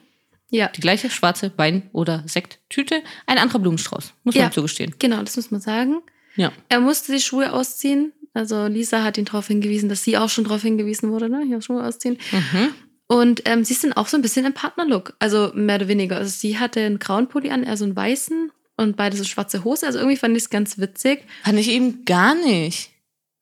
[0.50, 4.44] Ja, die gleiche schwarze Wein- oder Sekttüte, ein anderer Blumenstrauß, muss Ja.
[4.44, 4.94] man zugestehen.
[5.00, 6.02] genau, das muss man sagen.
[6.36, 6.52] Ja.
[6.68, 8.12] Er musste die Schuhe ausziehen.
[8.34, 11.44] Also Lisa hat ihn darauf hingewiesen, dass sie auch schon darauf hingewiesen wurde, ne?
[11.48, 12.18] Hier Schuhe ausziehen.
[12.32, 12.74] Mhm.
[13.08, 15.14] Und ähm, sie sind auch so ein bisschen im Partnerlook.
[15.20, 16.18] Also mehr oder weniger.
[16.18, 19.64] Also sie hatte einen grauen Pulli an, er so einen weißen und beide so schwarze
[19.64, 19.86] Hose.
[19.88, 21.24] Also irgendwie fand ich es ganz witzig.
[21.44, 22.92] Fand ich eben gar nicht.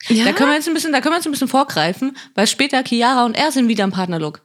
[0.10, 2.48] Ja, Da können wir jetzt ein bisschen, da können wir jetzt ein bisschen vorgreifen, weil
[2.48, 4.42] später Chiara und er sind wieder im Partnerlook.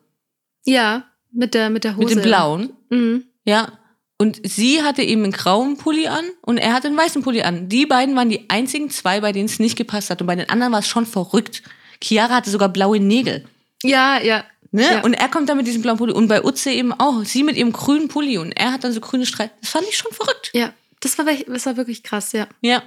[0.64, 2.14] ja mit der, mit der Hose.
[2.14, 2.72] Mit dem blauen.
[2.90, 3.24] Mhm.
[3.44, 3.78] Ja.
[4.18, 7.68] Und sie hatte eben einen grauen Pulli an und er hatte einen weißen Pulli an.
[7.68, 10.20] Die beiden waren die einzigen zwei, bei denen es nicht gepasst hat.
[10.20, 11.62] Und bei den anderen war es schon verrückt.
[12.02, 13.46] Chiara hatte sogar blaue Nägel.
[13.82, 14.44] Ja, ja.
[14.70, 14.82] Ne?
[14.84, 15.00] Ja.
[15.02, 16.12] Und er kommt dann mit diesem blauen Pulli.
[16.12, 17.24] Und bei Utze eben auch.
[17.24, 19.54] Sie mit ihrem grünen Pulli und er hat dann so grüne Streifen.
[19.60, 20.50] Das fand ich schon verrückt.
[20.52, 22.46] Ja, das war, das war wirklich krass, ja.
[22.60, 22.82] Ja.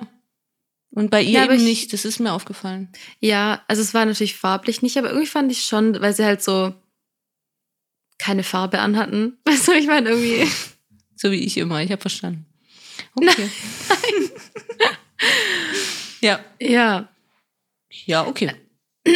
[0.96, 1.94] Und bei ihr Ja, eben ich- nicht.
[1.94, 2.90] Das ist mir aufgefallen.
[3.20, 6.42] Ja, also es war natürlich farblich nicht, aber irgendwie fand ich schon, weil sie halt
[6.42, 6.74] so,
[8.18, 9.38] keine Farbe anhatten.
[9.46, 10.50] Weißt du, ich meine irgendwie.
[11.18, 12.46] So wie ich immer, ich habe verstanden.
[13.16, 13.50] Okay.
[16.22, 16.44] ja.
[16.60, 17.08] Ja.
[18.06, 18.52] Ja, okay.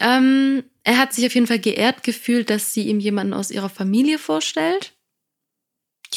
[0.00, 3.68] Ähm, er hat sich auf jeden Fall geehrt gefühlt, dass sie ihm jemanden aus ihrer
[3.68, 4.94] Familie vorstellt.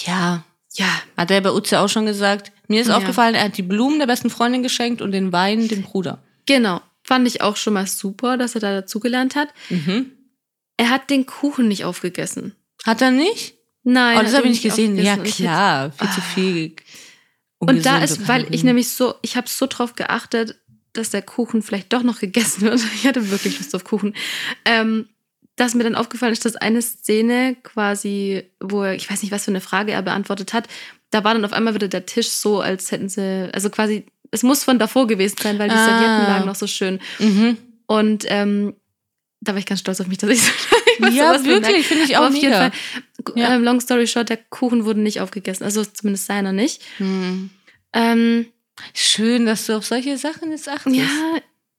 [0.05, 2.51] Ja, Ja, hat er bei Utze auch schon gesagt.
[2.67, 2.97] Mir ist Ja.
[2.97, 6.23] aufgefallen, er hat die Blumen der besten Freundin geschenkt und den Wein dem Bruder.
[6.45, 6.81] genau.
[7.01, 9.47] Fand ich auch schon mal super, dass er da dazugelernt hat.
[9.69, 10.11] Mhm.
[10.77, 12.55] Er hat den Kuchen nicht aufgegessen.
[12.85, 13.55] Hat er nicht?
[13.83, 14.17] Nein.
[14.19, 14.95] oh, das habe ich nicht gesehen.
[14.97, 15.91] Ja, klar.
[15.91, 16.33] Viel zu Ah.
[16.35, 16.75] viel.
[17.57, 20.57] Und da ist, weil ich nämlich so, ich habe so drauf geachtet,
[20.93, 22.79] dass der Kuchen vielleicht doch noch gegessen wird.
[22.93, 24.13] Ich hatte wirklich Lust auf Kuchen.
[24.65, 25.07] Ähm,
[25.59, 29.45] dass mir dann aufgefallen ist, dass eine Szene quasi, wo er, ich weiß nicht, was
[29.45, 30.67] für eine Frage er beantwortet hat,
[31.11, 34.43] da war dann auf einmal wieder der Tisch so, als hätten sie, also quasi, es
[34.43, 35.85] muss von davor gewesen sein, weil die Ah.
[35.85, 36.99] Servietten lagen noch so schön.
[37.19, 37.57] Mhm.
[37.87, 38.75] Und ähm,
[39.41, 40.51] da war ich ganz stolz auf mich, dass ich so
[41.11, 42.53] Ja, wirklich, finde ich auch Aber auf jeden.
[42.53, 42.71] Fall,
[43.35, 43.55] Ja.
[43.55, 45.63] ähm, long story short, der Kuchen wurde nicht aufgegessen.
[45.63, 46.81] Also zumindest seiner nicht.
[46.97, 47.49] Hm.
[47.93, 48.45] Ähm,
[48.93, 50.95] Schön, dass du auf solche Sachen jetzt achtest.
[50.95, 51.05] ja,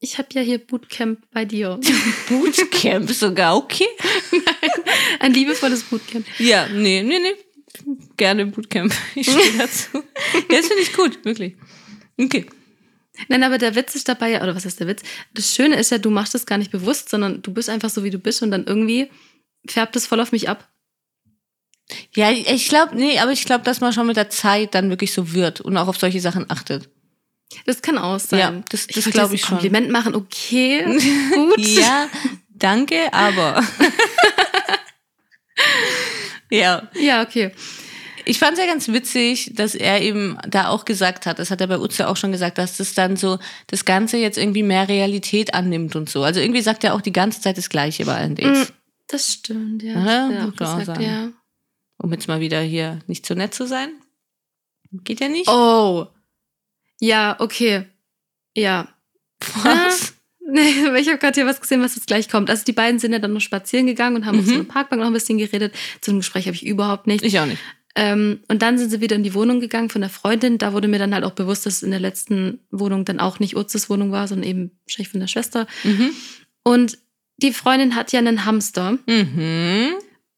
[0.01, 1.79] ich habe ja hier Bootcamp bei dir.
[2.29, 3.87] Bootcamp sogar, okay.
[5.21, 6.27] Ein liebevolles Bootcamp.
[6.39, 7.35] Ja, nee, nee, nee.
[8.17, 8.95] Gerne Bootcamp.
[9.15, 9.99] Ich stehe dazu.
[10.51, 11.57] Ja, das finde ich gut, wirklich.
[12.19, 12.47] Okay.
[13.29, 15.03] Nein, aber der Witz ist dabei, ja, oder was ist der Witz?
[15.35, 18.03] Das Schöne ist ja, du machst das gar nicht bewusst, sondern du bist einfach so,
[18.03, 19.11] wie du bist und dann irgendwie
[19.67, 20.71] färbt es voll auf mich ab.
[22.15, 25.13] Ja, ich glaube, nee, aber ich glaube, dass man schon mit der Zeit dann wirklich
[25.13, 26.89] so wird und auch auf solche Sachen achtet.
[27.67, 28.39] Das kann auch sein.
[28.39, 29.51] Ja, das- das wollte glaub jetzt ich schon.
[29.59, 30.85] Kompliment machen, okay,
[31.35, 31.59] gut.
[31.59, 32.09] Ja,
[32.51, 33.65] danke, aber.
[36.51, 37.53] ja, Ja, okay.
[38.25, 41.61] ich fand es ja ganz witzig, dass er eben da auch gesagt hat, das hat
[41.61, 44.89] er bei Utze auch schon gesagt, dass das dann so das Ganze jetzt irgendwie mehr
[44.89, 46.23] Realität annimmt und so.
[46.23, 48.73] Also irgendwie sagt er auch die ganze Zeit das Gleiche bei allen Dates.
[49.09, 50.05] Das stimmt, ja.
[50.05, 51.03] Ja, das auch gesagt, sagen.
[51.03, 51.29] ja.
[51.99, 53.91] Um jetzt mal wieder hier nicht so nett zu sein.
[54.93, 55.49] Geht ja nicht.
[55.49, 56.07] Oh.
[57.01, 57.85] Ja, okay.
[58.57, 58.89] Ja.
[59.63, 60.15] Was?
[60.53, 62.51] Nee, aber ich habe gerade hier was gesehen, was jetzt gleich kommt.
[62.51, 64.61] Also die beiden sind ja dann noch spazieren gegangen und haben auf so Mhm.
[64.61, 65.75] einer Parkbank noch ein bisschen geredet.
[66.01, 67.25] Zu dem Gespräch habe ich überhaupt nicht.
[67.25, 67.61] Ich auch nicht.
[67.97, 70.59] Ähm, und dann sind sie wieder in die Wohnung gegangen von der Freundin.
[70.59, 73.57] Da wurde mir dann halt auch bewusst, dass in der letzten Wohnung dann auch nicht
[73.57, 75.67] Urzes Wohnung war, sondern eben wahrscheinlich von der Schwester.
[75.85, 76.11] Mhm.
[76.63, 76.99] Und
[77.39, 78.99] die Freundin hat ja einen Hamster.
[79.07, 79.91] Mhm.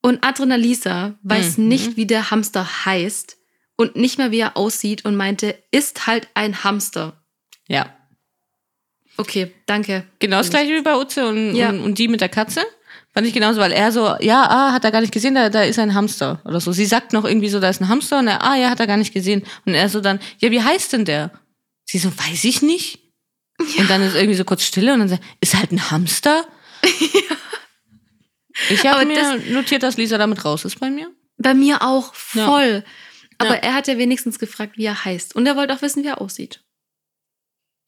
[0.02, 1.68] Und Adrenalisa weiß Mhm.
[1.68, 3.38] nicht, wie der Hamster heißt
[3.76, 7.22] und nicht mal, wie er aussieht und meinte, ist halt ein Hamster.
[7.68, 7.86] Ja.
[9.16, 10.04] Okay, danke.
[10.18, 11.68] Genau das gleiche wie bei Utze und, Ja.
[11.70, 12.62] und, und die mit der Katze.
[13.14, 15.62] Fand ich genauso, weil er so, ja, ah, hat er gar nicht gesehen, da, da
[15.64, 16.72] ist ein Hamster oder so.
[16.72, 18.86] Sie sagt noch irgendwie so, da ist ein Hamster und er, ah, ja, hat er
[18.86, 19.44] gar nicht gesehen.
[19.66, 21.30] Und er so dann, ja, wie heißt denn der?
[21.84, 23.00] Sie so, weiß ich nicht.
[23.78, 26.46] Und dann ist irgendwie so kurz Stille und dann sagt, ist halt ein Hamster?
[28.70, 31.10] Ich habe mir notiert, dass Lisa damit raus ist bei mir.
[31.38, 32.82] Bei mir auch Ja.
[33.42, 33.62] Aber Ja.
[33.62, 35.34] er hat ja wenigstens gefragt, wie er heißt.
[35.36, 36.62] Und er wollte auch wissen, wie er aussieht.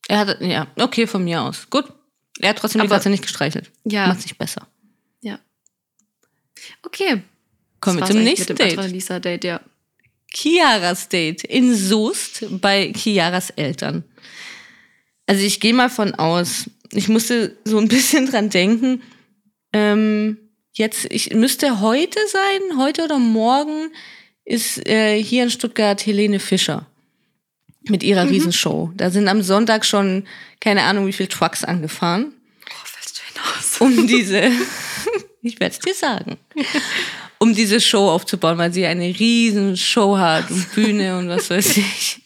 [0.08, 1.68] Er hat, ja, okay, von mir aus.
[1.70, 1.86] Gut.
[2.40, 3.70] Er hat trotzdem die Katze nicht gestreichelt.
[3.84, 4.08] Ja.
[4.08, 4.66] Macht sich besser.
[6.82, 7.22] Okay.
[7.80, 8.78] Kommen wir zum nächsten Date.
[8.78, 9.60] Adrenalisa-Date, ja.
[10.32, 14.04] Chiaras Date in Soest bei Chiaras Eltern.
[15.26, 19.02] Also ich gehe mal von aus, ich musste so ein bisschen dran denken,
[19.72, 20.38] ähm,
[20.72, 23.90] jetzt, ich müsste heute sein, heute oder morgen
[24.44, 26.86] ist äh, hier in Stuttgart Helene Fischer
[27.88, 28.90] mit ihrer Riesenshow.
[28.96, 30.24] Da sind am Sonntag schon
[30.60, 32.32] keine Ahnung wie viele Trucks angefahren,
[32.66, 33.80] Worauf willst du hinaus?
[33.80, 34.50] um diese,
[35.42, 36.38] ich werde es dir sagen,
[37.38, 41.76] um diese Show aufzubauen, weil sie eine riesen Show hat und Bühne und was weiß
[41.76, 42.20] ich.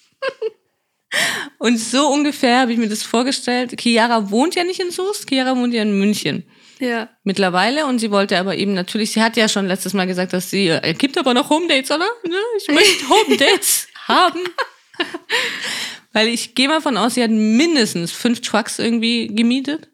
[1.58, 3.80] Und so ungefähr habe ich mir das vorgestellt.
[3.80, 6.44] Chiara wohnt ja nicht in Soest, Chiara wohnt ja in München
[6.80, 7.08] Ja.
[7.24, 10.50] mittlerweile und sie wollte aber eben natürlich, sie hat ja schon letztes Mal gesagt, dass
[10.50, 12.08] sie, äh, gibt aber noch Home Dates, oder?
[12.58, 14.40] Ich möchte Home Dates haben.
[16.12, 19.88] Weil ich gehe mal von aus, sie hat mindestens fünf Trucks irgendwie gemietet,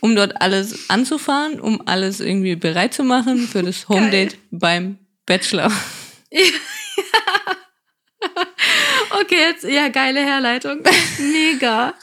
[0.00, 4.10] um dort alles anzufahren, um alles irgendwie bereit zu machen für das Home.
[4.10, 5.70] Date beim Bachelor.
[9.20, 10.80] Okay, jetzt, ja, geile Herleitung.
[11.18, 11.94] Mega.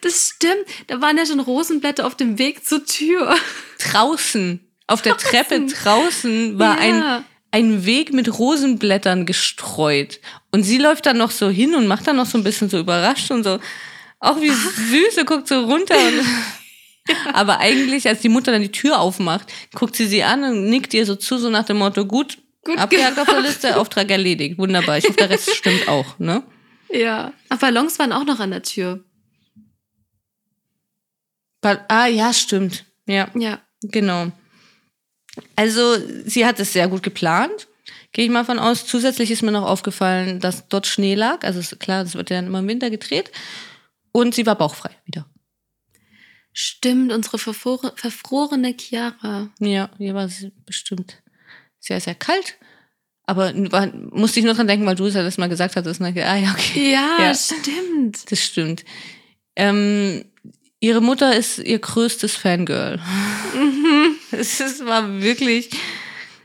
[0.00, 0.64] Das stimmt.
[0.88, 3.34] Da waren ja schon Rosenblätter auf dem Weg zur Tür.
[3.78, 6.80] Draußen, auf der Treppe draußen war Ja.
[6.80, 10.20] ein, ein Weg mit Rosenblättern gestreut.
[10.50, 12.78] Und sie läuft dann noch so hin und macht dann noch so ein bisschen so
[12.78, 13.58] überrascht und so,
[14.20, 15.94] auch wie süß, so guckt so runter.
[15.96, 16.24] Und,
[17.34, 20.92] aber eigentlich, als die Mutter dann die Tür aufmacht, guckt sie sie an und nickt
[20.92, 24.58] ihr so zu, so nach dem Motto, gut, Gut abgehakt auf der Liste, Auftrag erledigt.
[24.58, 24.98] Wunderbar.
[24.98, 26.42] Ich hoffe, der Rest stimmt auch, ne?
[26.90, 27.32] Ja.
[27.48, 29.04] Aber Ballons waren auch noch an der Tür.
[31.60, 32.84] Ba- Ah, ja, stimmt.
[33.06, 33.60] Ja, Ja.
[33.82, 34.30] genau.
[35.56, 37.68] Also, sie hat es sehr gut geplant.
[38.12, 38.86] Gehe ich mal von aus.
[38.86, 41.44] Zusätzlich ist mir noch aufgefallen, dass dort Schnee lag.
[41.44, 43.30] Also klar, das wird ja immer im Winter gedreht.
[44.12, 45.26] Und sie war bauchfrei wieder.
[46.52, 49.50] Stimmt, unsere verfrore, verfrorene Chiara.
[49.60, 51.22] Ja, hier war es bestimmt
[51.88, 52.56] sehr, sehr kalt.
[53.24, 56.00] Aber war, musste ich nur dran denken, weil du es ja das mal gesagt hattest.
[56.00, 56.14] Ne?
[56.24, 56.92] Ah, ja, okay.
[56.92, 57.34] Ja, Ja.
[57.34, 58.30] stimmt.
[58.30, 58.84] Das stimmt.
[59.56, 60.24] Ähm,
[60.80, 63.00] ihre Mutter ist ihr größtes Fangirl.
[64.30, 65.70] Es ist- war wirklich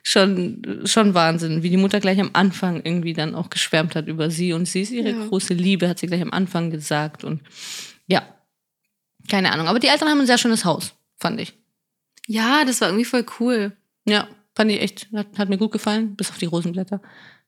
[0.04, 4.30] schon, schon Wahnsinn, wie die Mutter gleich am Anfang irgendwie dann auch geschwärmt hat über
[4.32, 4.54] sie.
[4.54, 5.26] Und sie ist ihre Ja.
[5.28, 7.24] große Liebe, hat sie gleich am Anfang gesagt.
[7.24, 7.42] Und
[8.08, 8.24] ja,
[9.30, 9.68] keine Ahnung.
[9.68, 11.54] Aber die Eltern haben ein sehr schönes Haus, fand ich.
[12.28, 13.72] Ja, das war irgendwie voll cool.
[14.06, 17.02] Ja, fand ich echt, hat, hat mir gut gefallen, bis auf die Rosenblätter.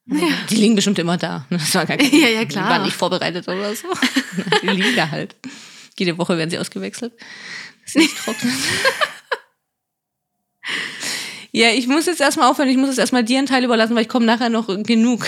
[0.09, 1.45] Aber Die liegen bestimmt immer da.
[1.49, 2.65] Das war gar kein, Ja, ja, klar.
[2.65, 3.87] Die waren nicht vorbereitet oder so.
[4.61, 5.35] Die liegen da halt.
[5.97, 7.13] Jede Woche werden sie ausgewechselt.
[7.83, 8.53] Das ist nicht trocknen.
[11.51, 12.67] Ja, ich muss jetzt erstmal aufhören.
[12.67, 15.25] Ich muss jetzt erstmal dir einen Teil überlassen, weil ich komme nachher noch genug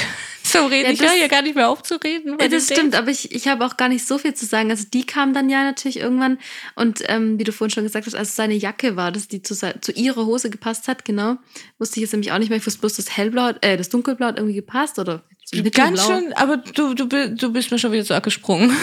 [0.51, 0.87] zu reden.
[0.87, 2.37] Ja, ich höre hier gar nicht mehr auf zu reden.
[2.37, 4.69] bei Ja, das stimmt, aber ich, ich habe auch gar nicht so viel zu sagen.
[4.71, 6.39] Also die kam dann ja natürlich irgendwann
[6.75, 9.41] und ähm, wie du vorhin schon gesagt hast, als es seine Jacke war, dass die
[9.41, 11.37] zu, zu ihrer Hose gepasst hat, genau,
[11.79, 12.57] wusste ich jetzt nämlich auch nicht mehr.
[12.57, 16.33] Ich wusste bloß, das Hellblau, äh, das Dunkelblau hat irgendwie gepasst oder so Ganz schön,
[16.33, 18.75] aber du, du, du bist mir schon wieder so abgesprungen.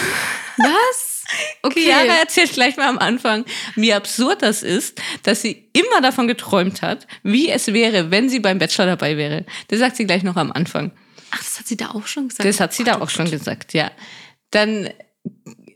[0.57, 1.11] Was?
[1.63, 1.85] Okay.
[1.85, 6.83] Chiara erzählt gleich mal am Anfang, wie absurd das ist, dass sie immer davon geträumt
[6.83, 9.45] hat, wie es wäre, wenn sie beim Bachelor dabei wäre.
[9.69, 10.91] Das sagt sie gleich noch am Anfang.
[11.35, 12.47] Ach, das hat sie da auch schon gesagt.
[12.47, 13.91] Das hat sie da auch schon gesagt, ja.
[14.51, 14.89] Dann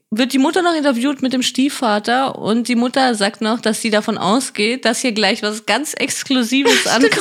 [0.10, 3.89] wird die Mutter noch interviewt mit dem Stiefvater und die Mutter sagt noch, dass sie
[3.89, 7.13] davon ausgeht, dass hier gleich was ganz Exklusives ankommt.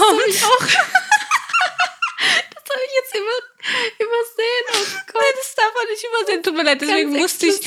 [2.51, 4.66] Das habe ich jetzt über, übersehen.
[4.72, 5.22] Oh Gott.
[5.22, 6.42] Nein, das darf man nicht übersehen.
[6.42, 7.66] Tut mir leid, deswegen Ganz musste ich,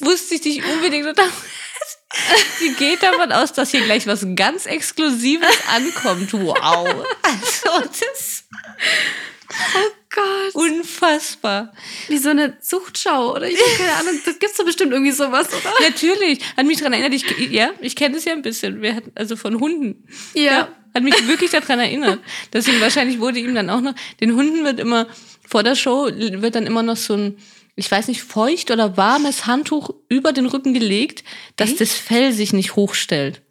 [0.00, 1.24] wusste ich dich unbedingt unter.
[2.58, 6.32] Sie geht davon aus, dass hier gleich was ganz Exklusives ankommt.
[6.34, 7.06] Wow.
[7.22, 8.44] Also, das
[9.74, 10.54] Oh Gott.
[10.54, 11.72] unfassbar.
[12.08, 13.48] Wie so eine Zuchtschau, oder?
[13.48, 14.20] Ich habe keine Ahnung.
[14.24, 15.72] Das gibt's doch bestimmt irgendwie sowas, oder?
[15.82, 16.40] Natürlich.
[16.56, 18.80] Hat mich daran erinnert, ich, ja, ich kenne das ja ein bisschen.
[18.82, 20.06] Wir hatten, also von Hunden.
[20.34, 20.68] Ja.
[20.94, 22.20] Hat mich wirklich daran erinnert.
[22.52, 25.08] Deswegen wahrscheinlich wurde ihm dann auch noch, den Hunden wird immer,
[25.48, 27.36] vor der Show wird dann immer noch so ein,
[27.74, 31.24] ich weiß nicht, feucht oder warmes Handtuch über den Rücken gelegt,
[31.56, 31.80] dass Echt?
[31.80, 33.42] das Fell sich nicht hochstellt.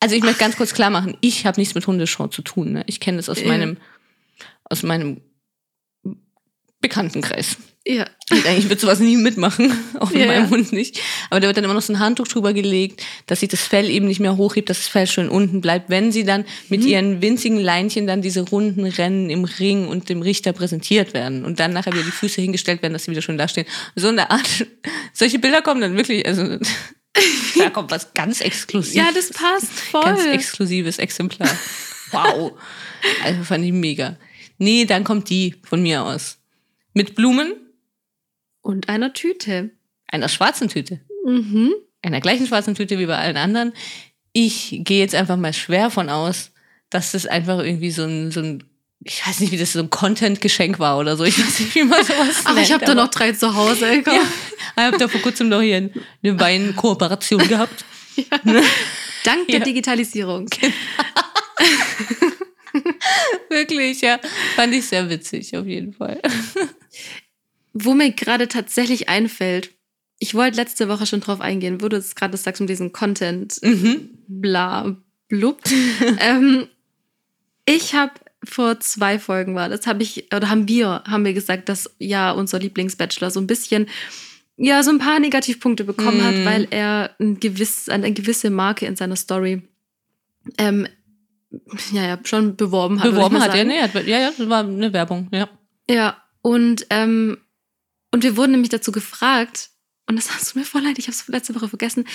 [0.00, 2.72] Also ich möchte ganz kurz klar machen, ich habe nichts mit Hundeshow zu tun.
[2.72, 2.84] Ne?
[2.86, 3.48] Ich kenne das aus Ja.
[3.48, 3.76] meinem,
[4.64, 5.20] aus meinem
[6.80, 7.56] Bekanntenkreis.
[7.88, 8.04] Ja.
[8.32, 10.50] Und eigentlich wird sowas nie mitmachen, auch mit Ja, meinem ja.
[10.50, 11.00] Hund nicht.
[11.30, 13.88] Aber da wird dann immer noch so ein Handtuch drüber gelegt, dass sich das Fell
[13.88, 16.86] eben nicht mehr hochhebt, dass das Fell schön unten bleibt, wenn sie dann mit Mhm.
[16.88, 21.60] ihren winzigen Leinchen dann diese runden Rennen im Ring und dem Richter präsentiert werden und
[21.60, 23.66] dann nachher wieder die Füße hingestellt werden, dass sie wieder schön dastehen.
[23.94, 24.66] So eine Art,
[25.12, 26.58] solche Bilder kommen dann wirklich, also
[27.58, 28.96] da kommt was ganz Exklusives.
[28.96, 30.02] Ja, das passt voll.
[30.02, 31.48] Ganz exklusives Exemplar.
[32.10, 32.52] Wow.
[33.24, 34.16] Also fand ich mega.
[34.58, 36.38] Nee, dann kommt die von mir aus.
[36.96, 37.52] Mit Blumen,
[38.62, 39.70] Und einer Tüte.
[40.08, 41.00] einer schwarzen Tüte.
[41.26, 41.74] Mhm.
[42.02, 43.72] Einer gleichen schwarzen Tüte wie bei allen anderen.
[44.32, 46.52] Ich gehe jetzt einfach mal schwer von aus,
[46.88, 48.64] dass das einfach irgendwie so ein, so ein
[49.04, 51.24] ich weiß nicht, wie das so ein Content-Geschenk war oder so.
[51.24, 52.66] Ich weiß nicht, wie man sowas Ach, nennt.
[52.66, 54.02] ich habe da noch drei zu Hause.
[54.04, 54.14] Komm.
[54.14, 54.22] Ja,
[54.76, 55.76] ich habe da vor kurzem noch hier
[56.22, 57.84] eine Weinkooperation gehabt.
[59.24, 59.64] Dank der Ja.
[59.64, 60.48] Digitalisierung.
[63.50, 64.18] Wirklich, ja.
[64.56, 66.20] Fand ich sehr witzig, auf jeden Fall.
[67.72, 69.70] Wo mir gerade tatsächlich einfällt,
[70.18, 73.58] ich wollte letzte Woche schon drauf eingehen, wo du jetzt gerade sagst um diesen Content,
[73.62, 74.10] Mhm.
[74.28, 74.96] bla,
[75.28, 75.60] blub.
[76.20, 76.68] ähm,
[77.66, 78.12] ich habe
[78.42, 82.30] vor zwei Folgen war, das habe ich, oder haben wir, haben wir gesagt, dass ja
[82.30, 83.88] unser Lieblingsbachelor so ein bisschen,
[84.56, 86.44] ja, so ein paar Negativpunkte bekommen hat, Mhm.
[86.46, 89.62] weil er ein gewiss, eine gewisse Marke in seiner Story
[90.56, 90.86] ähm,
[91.92, 93.10] ja, ja, schon beworben hat.
[93.10, 93.68] Beworben hat er, sagen.
[93.68, 95.48] nee, hat, ja, ja, das war eine Werbung, ja.
[95.88, 97.38] Ja, und, ähm,
[98.12, 99.70] und wir wurden nämlich dazu gefragt,
[100.08, 102.06] und das hast du mir voll leid, ich habe es letzte Woche vergessen,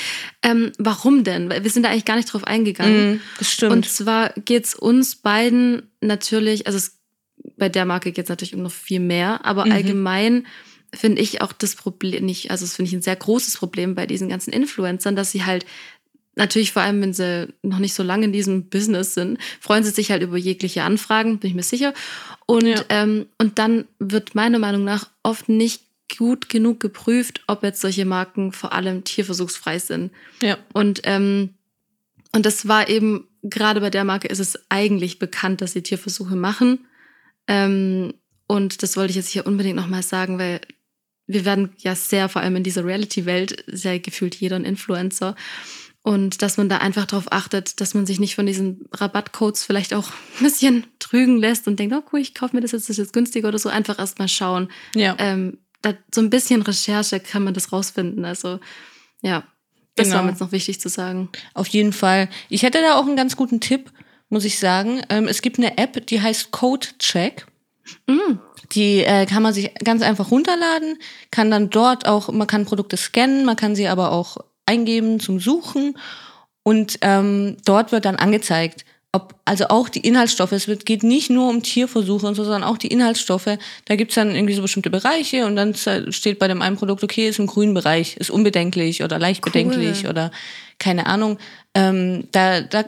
[0.43, 1.49] ähm, warum denn?
[1.49, 3.13] Weil wir sind da eigentlich gar nicht drauf eingegangen.
[3.13, 3.71] Mhm, das stimmt.
[3.73, 6.99] Und zwar geht's uns beiden natürlich, also es,
[7.57, 9.71] bei der Marke geht's natürlich um noch viel mehr, aber Mhm.
[9.73, 10.47] allgemein
[10.93, 14.05] finde ich auch das Problem nicht, also das finde ich ein sehr großes Problem bei
[14.05, 15.65] diesen ganzen Influencern, dass sie halt
[16.35, 19.91] natürlich vor allem, wenn sie noch nicht so lange in diesem Business sind, freuen sie
[19.91, 21.93] sich halt über jegliche Anfragen, bin ich mir sicher.
[22.45, 22.83] Und, Ja.
[22.89, 25.83] ähm, und dann wird meiner Meinung nach oft nicht
[26.17, 30.11] gut genug geprüft, ob jetzt solche Marken vor allem tierversuchsfrei sind.
[30.41, 30.57] ja.
[30.73, 31.51] Und, ähm,
[32.33, 36.35] und das war eben, gerade bei der Marke ist es eigentlich bekannt, dass sie Tierversuche
[36.35, 36.85] machen.
[37.47, 38.13] Ähm,
[38.47, 40.61] und das wollte ich jetzt hier unbedingt nochmal sagen, weil
[41.27, 45.35] wir werden ja sehr, vor allem in dieser Reality-Welt, sehr gefühlt jeder ein Influencer.
[46.03, 49.93] Und dass man da einfach darauf achtet, dass man sich nicht von diesen Rabattcodes vielleicht
[49.93, 50.09] auch
[50.39, 53.05] ein bisschen trügen lässt und denkt, oh cool, ich kaufe mir das jetzt, das ist
[53.05, 53.69] jetzt günstiger oder so.
[53.69, 54.69] Einfach erstmal schauen.
[54.95, 55.15] Ja.
[55.19, 58.25] Ähm, da, so ein bisschen Recherche kann man das rausfinden.
[58.25, 58.59] Also
[59.21, 59.43] ja,
[59.95, 60.17] das Genau.
[60.17, 61.29] war mir jetzt noch wichtig zu sagen.
[61.53, 62.29] Auf jeden Fall.
[62.49, 63.91] Ich hätte da auch einen ganz guten Tipp,
[64.29, 65.01] muss ich sagen.
[65.09, 67.45] Ähm, es gibt eine App, die heißt Code Check.
[68.71, 70.97] Die äh, kann man sich ganz einfach runterladen,
[71.29, 74.37] kann dann dort auch, man kann Produkte scannen, man kann sie aber auch
[74.71, 75.97] eingeben zum Suchen
[76.63, 81.29] und ähm, dort wird dann angezeigt, ob, also auch die Inhaltsstoffe, es wird, geht nicht
[81.29, 83.57] nur um Tierversuche und so, sondern auch die Inhaltsstoffe.
[83.85, 87.27] Da gibt's dann irgendwie so bestimmte Bereiche und dann steht bei dem einen Produkt, okay,
[87.27, 89.51] ist im grünen Bereich, ist unbedenklich oder leicht Cool.
[89.51, 90.31] bedenklich oder
[90.79, 91.39] keine Ahnung.
[91.73, 92.81] Ähm, da, da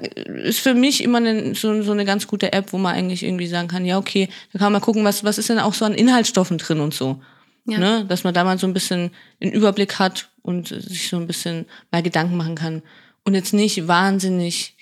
[0.43, 3.47] ist für mich immer eine, so, so eine ganz gute App, wo man eigentlich irgendwie
[3.47, 5.83] sagen kann, ja, okay, da kann man mal gucken, was, was ist denn auch so
[5.83, 7.21] an Inhaltsstoffen drin und so.
[7.65, 7.79] Ja.
[7.79, 8.05] Ne?
[8.07, 11.65] Dass man da mal so ein bisschen einen Überblick hat und sich so ein bisschen
[11.91, 12.83] mal Gedanken machen kann.
[13.25, 14.75] Und jetzt nicht wahnsinnig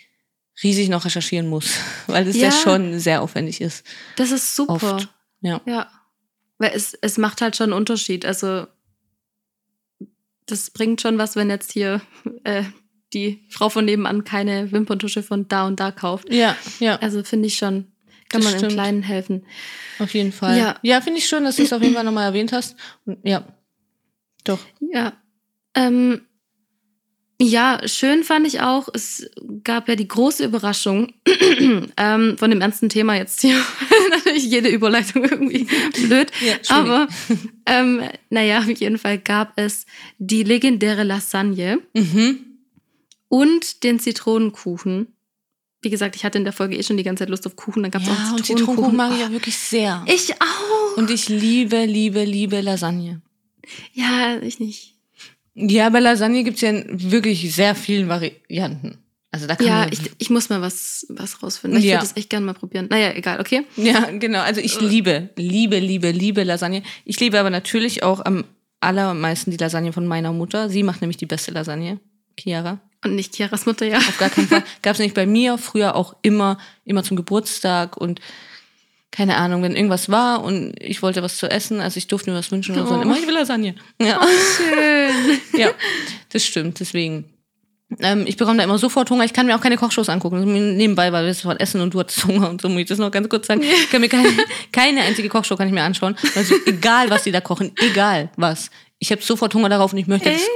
[0.64, 1.76] riesig noch recherchieren muss,
[2.08, 2.52] weil es ja, Ja.
[2.52, 3.86] schon sehr aufwendig ist.
[4.18, 4.74] Das ist super.
[4.96, 5.10] Oft.
[5.42, 5.62] Ja.
[5.66, 5.90] Ja.
[6.58, 8.26] Weil es, es macht halt schon einen Unterschied.
[8.26, 8.68] Also,
[10.46, 12.02] das bringt schon was, wenn jetzt hier
[12.44, 12.64] äh,
[13.14, 16.32] die Frau von nebenan keine Wimperntusche von da und da kauft.
[16.34, 17.92] Ja, ja, Also, finde ich schon,
[18.30, 18.74] kann Das man im stimmt.
[18.74, 19.46] Kleinen helfen.
[20.00, 20.58] auf jeden Fall.
[20.58, 20.80] Ja.
[20.82, 22.76] ja finde ich schön, dass du es auf jeden Fall nochmal erwähnt hast.
[23.06, 23.46] Und, ja,
[24.44, 24.60] doch.
[24.80, 25.14] Ja.
[25.76, 26.22] Ähm,
[27.44, 29.28] ja, schön fand ich auch, es
[29.64, 31.12] gab ja die große Überraschung
[31.98, 33.60] ähm, von dem ernsten Thema jetzt hier.
[34.12, 35.68] Natürlich jede Überleitung irgendwie
[36.06, 36.32] blöd.
[36.46, 37.08] Ja, Aber
[37.66, 39.88] ähm, naja, auf jeden Fall gab es
[40.20, 42.40] die legendäre Lasagne Mhm.
[43.28, 45.08] und den Zitronenkuchen.
[45.82, 47.82] Wie gesagt, ich hatte in der Folge eh schon die ganze Zeit Lust auf Kuchen,
[47.82, 48.76] dann gab es Ja, auch und Zitronenkuchen.
[48.76, 50.06] Zitronenkuchen mag ich auch wirklich sehr.
[50.08, 50.98] Ich auch.
[50.98, 53.24] Und ich liebe, liebe, liebe Lasagne.
[53.94, 54.96] Ja, ich nicht.
[55.54, 58.98] Ja, bei Lasagne gibt's ja in wirklich sehr vielen Varianten.
[59.32, 61.80] Also da kann Ja, ich, ich muss mal was, was rausfinden.
[61.80, 61.96] Ich Ja.
[61.96, 62.88] würde das echt gerne mal probieren.
[62.90, 63.64] Naja, egal, okay.
[63.78, 64.42] Ja, genau.
[64.42, 66.84] Also ich liebe, liebe, liebe, liebe Lasagne.
[67.06, 68.44] Ich liebe aber natürlich auch am
[68.82, 70.70] allermeisten die Lasagne von meiner Mutter.
[70.70, 72.00] Sie macht nämlich die beste Lasagne,
[72.38, 72.80] Chiara.
[73.04, 73.98] Und nicht Chiaras Mutter, ja.
[73.98, 74.64] Auf gar keinen Fall.
[74.82, 78.20] Gab es nicht bei mir früher auch immer, immer zum Geburtstag und
[79.12, 82.38] keine Ahnung, wenn irgendwas war und ich wollte was zu essen, also ich durfte mir
[82.38, 82.98] was wünschen und so, Oh.
[82.98, 83.76] und immer, ich will Lasagne.
[84.02, 84.20] Ja,
[84.58, 85.40] Schön.
[85.60, 85.70] ja
[86.30, 87.26] das stimmt, deswegen.
[88.00, 89.26] Ähm, ich bekomme da immer sofort Hunger.
[89.26, 90.78] Ich kann mir auch keine Kochshows angucken.
[90.78, 93.12] Nebenbei, weil wir sofort essen und du hattest Hunger und so muss ich das noch
[93.12, 93.62] ganz kurz sagen.
[93.64, 94.30] Ich kann mir keine,
[94.72, 96.16] keine einzige Kochshow kann ich mir anschauen.
[96.36, 98.72] Also egal, was die da kochen, egal was.
[99.00, 100.48] Ich habe sofort Hunger darauf und ich möchte Echt?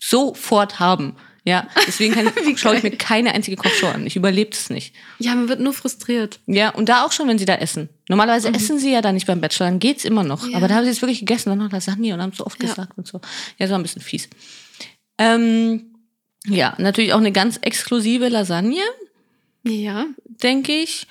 [0.00, 1.14] sofort haben.
[1.48, 4.06] Ja, deswegen kann, Wie schaue ich mir keine einzige Kochshow an.
[4.06, 4.94] Ich überlebe es nicht.
[5.18, 6.40] Ja, man wird nur frustriert.
[6.46, 7.88] Ja, und da auch schon, wenn sie da essen.
[8.08, 10.46] Normalerweise essen sie ja da nicht beim Bachelor, dann geht's immer noch.
[10.48, 10.56] Ja.
[10.58, 12.68] Aber da haben sie es wirklich gegessen, dann noch Lasagne und haben so oft Ja.
[12.68, 13.18] gesagt und so.
[13.58, 14.28] Ja, das war ein bisschen fies.
[15.18, 15.94] Ähm,
[16.46, 18.82] ja, natürlich auch eine ganz exklusive Lasagne,
[19.64, 20.06] Ja.
[20.42, 21.06] denke ich.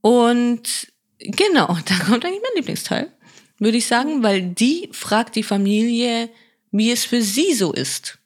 [0.00, 3.10] Und genau, da kommt eigentlich mein Lieblingsteil,
[3.58, 6.28] würde ich sagen, weil die fragt die Familie,
[6.70, 8.18] wie es für sie so ist.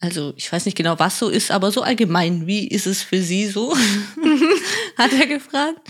[0.00, 3.20] Also, ich weiß nicht genau, was so ist, aber so allgemein, wie ist es für
[3.20, 3.74] sie so?
[4.96, 5.80] Hat er gefragt.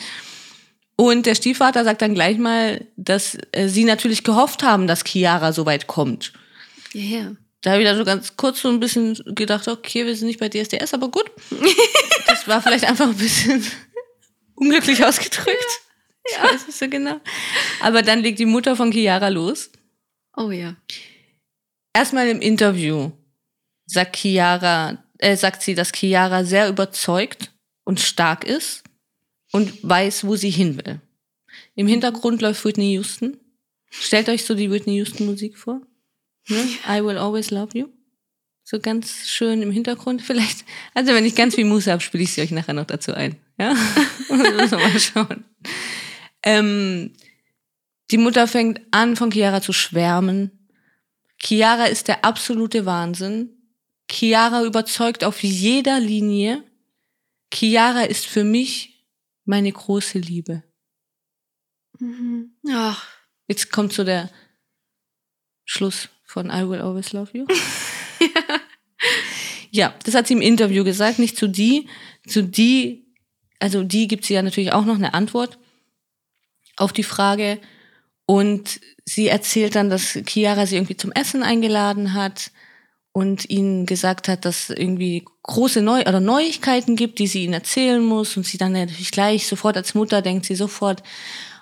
[0.96, 5.52] Und der Stiefvater sagt dann gleich mal, dass äh, sie natürlich gehofft haben, dass Chiara
[5.52, 6.32] so weit kommt.
[6.92, 7.32] Ja, ja.
[7.60, 10.40] Da habe ich dann so ganz kurz so ein bisschen gedacht, okay, wir sind nicht
[10.40, 11.30] bei DSDS, aber gut.
[12.26, 13.64] Das war vielleicht einfach ein bisschen
[14.54, 15.80] unglücklich ausgedrückt.
[16.30, 17.20] Ich weiß nicht so genau.
[17.80, 19.70] Aber dann legt die Mutter von Chiara los.
[20.36, 20.76] Oh ja.
[21.94, 23.12] Erstmal im Interview
[23.88, 27.52] sagt Chiara, äh, sagt sie, dass Chiara sehr überzeugt
[27.84, 28.84] und stark ist
[29.50, 31.00] und weiß, wo sie hin will.
[31.74, 33.38] Im Hintergrund läuft Whitney Houston.
[33.90, 35.80] Stellt euch so die Whitney Houston Musik vor.
[36.48, 36.68] Ne?
[36.86, 37.88] I will always love you.
[38.62, 40.66] So ganz schön im Hintergrund vielleicht.
[40.92, 43.36] Also wenn ich ganz viel Muße habe, spiele ich sie euch nachher noch dazu ein.
[43.58, 43.72] Ja?
[44.28, 45.44] Müssen wir mal schauen.
[46.42, 47.14] Ähm,
[48.10, 50.68] die Mutter fängt an, von Chiara zu schwärmen.
[51.38, 53.57] Chiara ist der absolute Wahnsinn.
[54.10, 56.64] Chiara überzeugt auf jeder Linie.
[57.52, 59.04] Chiara ist für mich
[59.44, 60.62] meine große Liebe.
[61.98, 62.56] Mhm.
[62.70, 63.18] Ach,
[63.48, 64.30] Jetzt kommt so der
[65.64, 67.46] Schluss von I Will Always Love You.
[69.70, 71.88] ja, das hat sie im Interview gesagt, nicht zu die.
[72.26, 73.06] Zu die,
[73.58, 75.58] also die gibt sie ja natürlich auch noch eine Antwort
[76.76, 77.58] auf die Frage.
[78.26, 82.50] Und sie erzählt dann, dass Chiara sie irgendwie zum Essen eingeladen hat
[83.12, 88.04] und ihnen gesagt hat, dass irgendwie große Neu oder Neuigkeiten gibt, die sie ihnen erzählen
[88.04, 88.36] muss.
[88.36, 91.02] Und sie dann natürlich gleich sofort als Mutter denkt sie sofort,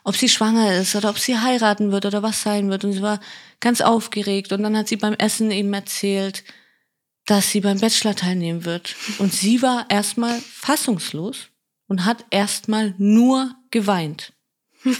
[0.04, 2.84] ob sie schwanger ist oder ob sie heiraten wird oder was sein wird.
[2.84, 3.20] Und sie war
[3.60, 4.52] ganz aufgeregt.
[4.52, 6.44] Und dann hat sie beim Essen eben erzählt,
[7.26, 8.94] dass sie beim Bachelor teilnehmen wird.
[9.18, 11.48] Und sie war erstmal fassungslos
[11.88, 14.32] und hat erstmal nur geweint.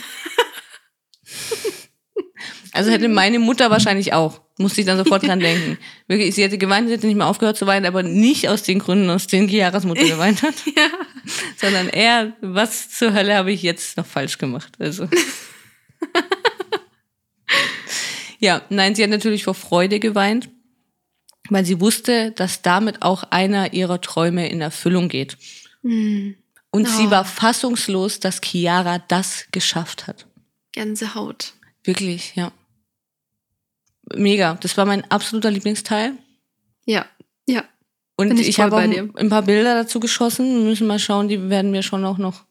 [2.77, 4.41] Also hätte meine Mutter wahrscheinlich auch.
[4.59, 5.79] Musste ich dann sofort dran denken.
[6.07, 8.79] Wirklich, sie hätte geweint, sie hätte nicht mehr aufgehört zu weinen, aber nicht aus den
[8.79, 10.55] Gründen, aus denen Chiaras Mutter geweint hat.
[10.77, 10.89] Ja.
[11.57, 14.75] Sondern eher, was zur Hölle habe ich jetzt noch falsch gemacht?
[14.79, 15.09] Also.
[18.39, 20.49] ja, nein, sie hat natürlich vor Freude geweint,
[21.49, 25.37] weil sie wusste, dass damit auch einer ihrer Träume in Erfüllung geht.
[25.83, 26.37] Hm.
[26.71, 27.11] Und sie Oh.
[27.11, 30.27] war fassungslos, dass Chiara das geschafft hat.
[30.73, 31.55] Gänsehaut.
[31.85, 32.53] Wirklich, ja.
[34.15, 34.57] Mega.
[34.61, 36.13] Das war mein absoluter Lieblingsteil.
[36.85, 37.07] Ja,
[37.47, 37.65] ja.
[38.17, 40.47] Und ich, ich habe auch ein, ein paar Bilder dazu geschossen.
[40.47, 42.45] Wir müssen mal schauen, die werden wir schon auch noch,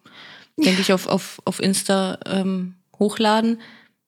[0.57, 3.61] denke ich, auf, auf, auf Insta ähm, hochladen,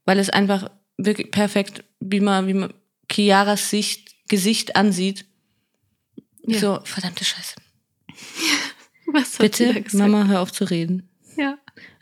[0.06, 2.74] weil es einfach wirklich perfekt, wie man, wie man
[3.10, 5.26] Chiaras Sicht, Gesicht ansieht.
[6.46, 6.60] Ja.
[6.60, 7.56] So, verdammte Scheiße.
[9.14, 9.84] Was Bitte?
[9.94, 11.10] Mama, hör auf zu reden.
[11.38, 11.58] Ja.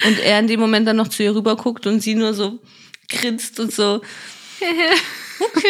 [0.05, 2.59] Und er in dem Moment dann noch zu ihr rüber guckt und sie nur so
[3.09, 4.01] grinst und so.
[5.39, 5.67] Okay,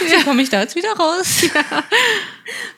[0.18, 1.42] wie komme ich da jetzt wieder raus?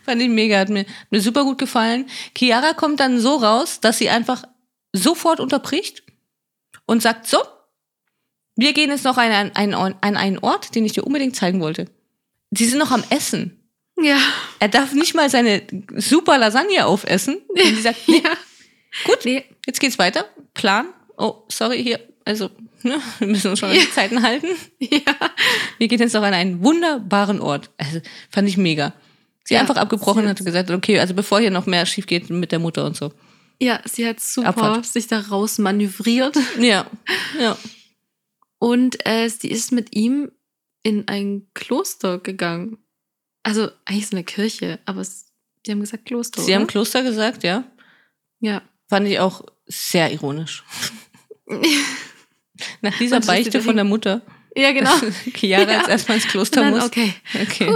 [0.04, 2.08] Fand ich mega, hat mir, hat mir super gut gefallen.
[2.36, 4.44] Chiara kommt dann so raus, dass sie einfach
[4.92, 6.02] sofort unterbricht
[6.86, 7.38] und sagt, so,
[8.54, 11.60] wir gehen jetzt noch an einen, einen, an einen Ort, den ich dir unbedingt zeigen
[11.60, 11.86] wollte.
[12.52, 13.60] Sie sind noch am Essen.
[14.00, 14.18] Ja.
[14.60, 15.62] Er darf nicht mal seine
[15.96, 17.38] super Lasagne aufessen.
[17.48, 18.30] Und sie sagt, nee, Ja.
[19.04, 19.44] gut, Nee.
[19.66, 20.26] jetzt geht's weiter.
[20.54, 20.86] Plan.
[21.18, 22.50] Oh, sorry, hier, also,
[22.82, 24.48] ne, wir müssen uns schon an die Zeiten halten.
[24.80, 25.14] Ja.
[25.78, 27.70] Wir gehen jetzt noch an einen wunderbaren Ort.
[27.78, 28.00] Also,
[28.30, 28.92] fand ich mega.
[29.44, 32.06] Sie Ja, einfach abgebrochen sie und hat gesagt, okay, also bevor hier noch mehr schief
[32.06, 33.12] geht mit der Mutter und so.
[33.60, 34.86] Ja, sie hat super Abfahrt.
[34.86, 36.36] sich da raus manövriert.
[36.58, 36.90] Ja,
[37.40, 37.56] ja.
[38.58, 40.32] Und äh, sie ist mit ihm
[40.82, 42.78] in ein Kloster gegangen.
[43.44, 45.32] Also eigentlich so eine Kirche, aber es,
[45.64, 46.42] die haben gesagt Kloster.
[46.42, 46.72] Sie haben oder?
[46.72, 47.64] Kloster gesagt, ja.
[48.40, 48.62] ja.
[48.88, 50.64] Fand ich auch sehr ironisch.
[52.80, 54.22] Nach dieser ist sie Beichte von der Mutter.
[54.56, 54.90] ja, genau.
[55.34, 55.78] Chiara Ja.
[55.78, 56.84] jetzt erstmal ins Kloster dann, muss.
[56.84, 57.12] okay.
[57.42, 57.70] Okay.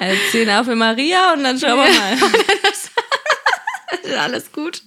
[0.00, 2.18] Also zehn Ave Maria und dann schauen wir mal.
[4.18, 4.82] Alles gut.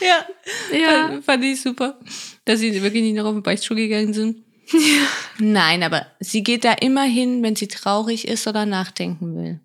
[0.00, 0.26] Ja,
[0.76, 1.08] Ja.
[1.08, 1.98] fand, fand ich super,
[2.44, 4.44] dass sie wirklich nicht noch auf den Beichtstuhl gegangen sind.
[5.38, 9.60] Nein, aber sie geht da immer hin, wenn sie traurig ist oder nachdenken will.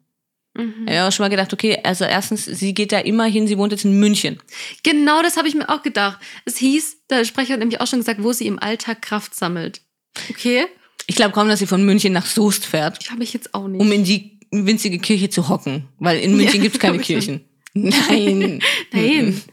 [0.56, 0.86] Mhm.
[0.88, 3.58] Ich habe auch schon mal gedacht, okay, also erstens, sie geht da immer hin, sie
[3.58, 4.40] wohnt jetzt in München.
[4.84, 6.20] Genau das habe ich mir auch gedacht.
[6.46, 9.82] Es hieß, der Sprecher hat nämlich auch schon gesagt, wo sie im Alltag Kraft sammelt.
[10.30, 10.66] Okay?
[11.08, 13.82] Ich glaube kaum, dass sie von München nach Soest fährt, Glaube ich jetzt auch nicht.
[13.82, 17.42] um in die winzige Kirche zu hocken, weil in München Ja, keine glaub ich schon.
[17.42, 17.46] Kirchen.
[17.74, 18.62] Nein.
[18.92, 19.42] Nein.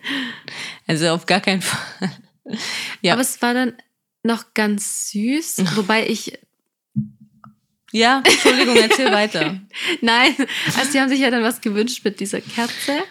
[0.86, 2.11] Also auf gar keinen Fall.
[3.01, 3.12] Ja.
[3.12, 3.74] Aber es war dann
[4.24, 6.36] noch ganz süß, wobei ich
[7.93, 9.61] Ja, Entschuldigung, erzähl weiter.
[10.01, 10.34] Nein,
[10.78, 13.03] also die haben sich ja dann was gewünscht mit dieser Kerze.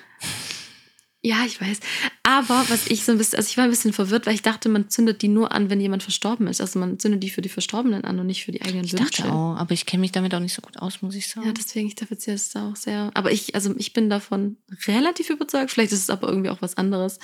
[1.22, 1.80] Ja, ich weiß.
[2.24, 4.70] Aber was ich so ein bisschen, also ich war ein bisschen verwirrt, weil ich dachte,
[4.70, 6.62] man zündet die nur an, wenn jemand verstorben ist.
[6.62, 9.24] Also man zündet die für die Verstorbenen an und nicht für die eigenen Ich Wünsche.
[9.24, 11.46] dachte auch, aber ich kenne mich damit auch nicht so gut aus, muss ich sagen.
[11.46, 13.12] Ja, deswegen, ich dachte jetzt auch sehr.
[13.16, 14.56] Aber ich, also ich bin davon
[14.88, 15.72] relativ überzeugt.
[15.72, 17.20] Vielleicht ist es aber irgendwie auch was anderes.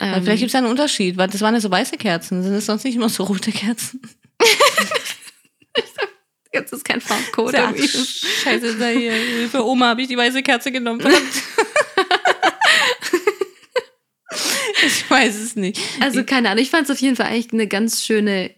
[0.00, 2.42] Ähm, vielleicht gibt es einen Unterschied, weil das waren ja so weiße Kerzen.
[2.42, 4.00] Sind es sonst nicht immer so rote Kerzen?
[6.52, 7.54] jetzt ist kein Farbcode.
[7.54, 7.72] Ja.
[7.74, 9.14] Scheiße, da hier.
[9.50, 11.02] Für Oma habe ich die weiße Kerze genommen.
[14.84, 15.80] Ich weiß es nicht.
[16.00, 18.50] Also keine Ahnung, ich fand es auf jeden Fall eigentlich eine ganz schöne.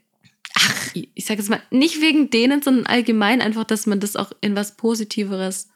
[0.55, 4.32] Ach, ich sag jetzt mal, nicht wegen denen, sondern allgemein einfach, dass man das auch
[4.40, 5.68] in was Positiveres,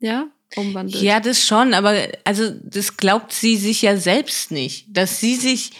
[0.00, 1.02] ja, umwandelt.
[1.02, 5.72] Ja, das schon, aber also das glaubt sie sich ja selbst nicht, dass sie sich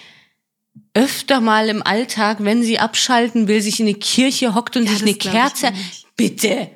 [0.94, 4.92] öfter mal im Alltag, wenn sie abschalten will, sich in eine Kirche hockt und Ja,
[4.92, 5.72] sich eine Kerze.
[6.16, 6.70] Bitte.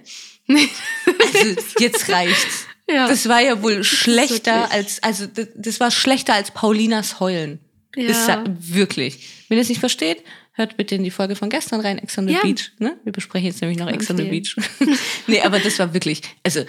[0.49, 2.65] Also jetzt reicht's.
[2.89, 3.09] Ja.
[3.09, 7.59] Das war ja wohl schlechter als, also das, das war schlechter als Paulinas Heulen.
[7.97, 8.05] Ja.
[8.11, 9.27] Ist ja wirklich.
[9.49, 10.23] Wenn ihr es nicht versteht,
[10.53, 12.43] hört bitte in die Folge von gestern rein, Ex on the Ja.
[12.43, 12.71] Beach.
[12.79, 12.97] Ne?
[13.03, 14.23] Wir besprechen jetzt nämlich noch Ex on the.
[14.23, 14.55] Beach.
[15.27, 16.65] nee, aber das war wirklich, also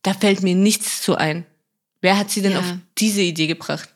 [0.00, 1.44] da fällt mir nichts zu ein.
[2.00, 2.60] Wer hat sie denn Ja.
[2.60, 3.90] auf diese Idee gebracht?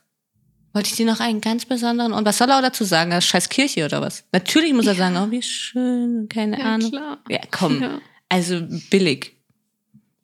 [0.77, 2.13] Wollte ich dir noch einen ganz besonderen?
[2.13, 3.09] Und was soll er auch dazu sagen?
[3.09, 4.25] Das ist scheiß Kirche oder was?
[4.31, 4.99] Natürlich muss er Ja.
[4.99, 6.91] sagen, oh, wie schön, keine Ja, Ahnung.
[6.91, 7.17] klar.
[7.29, 7.81] Ja, komm.
[7.81, 7.99] Ja.
[8.29, 8.61] Also
[8.91, 9.35] billig.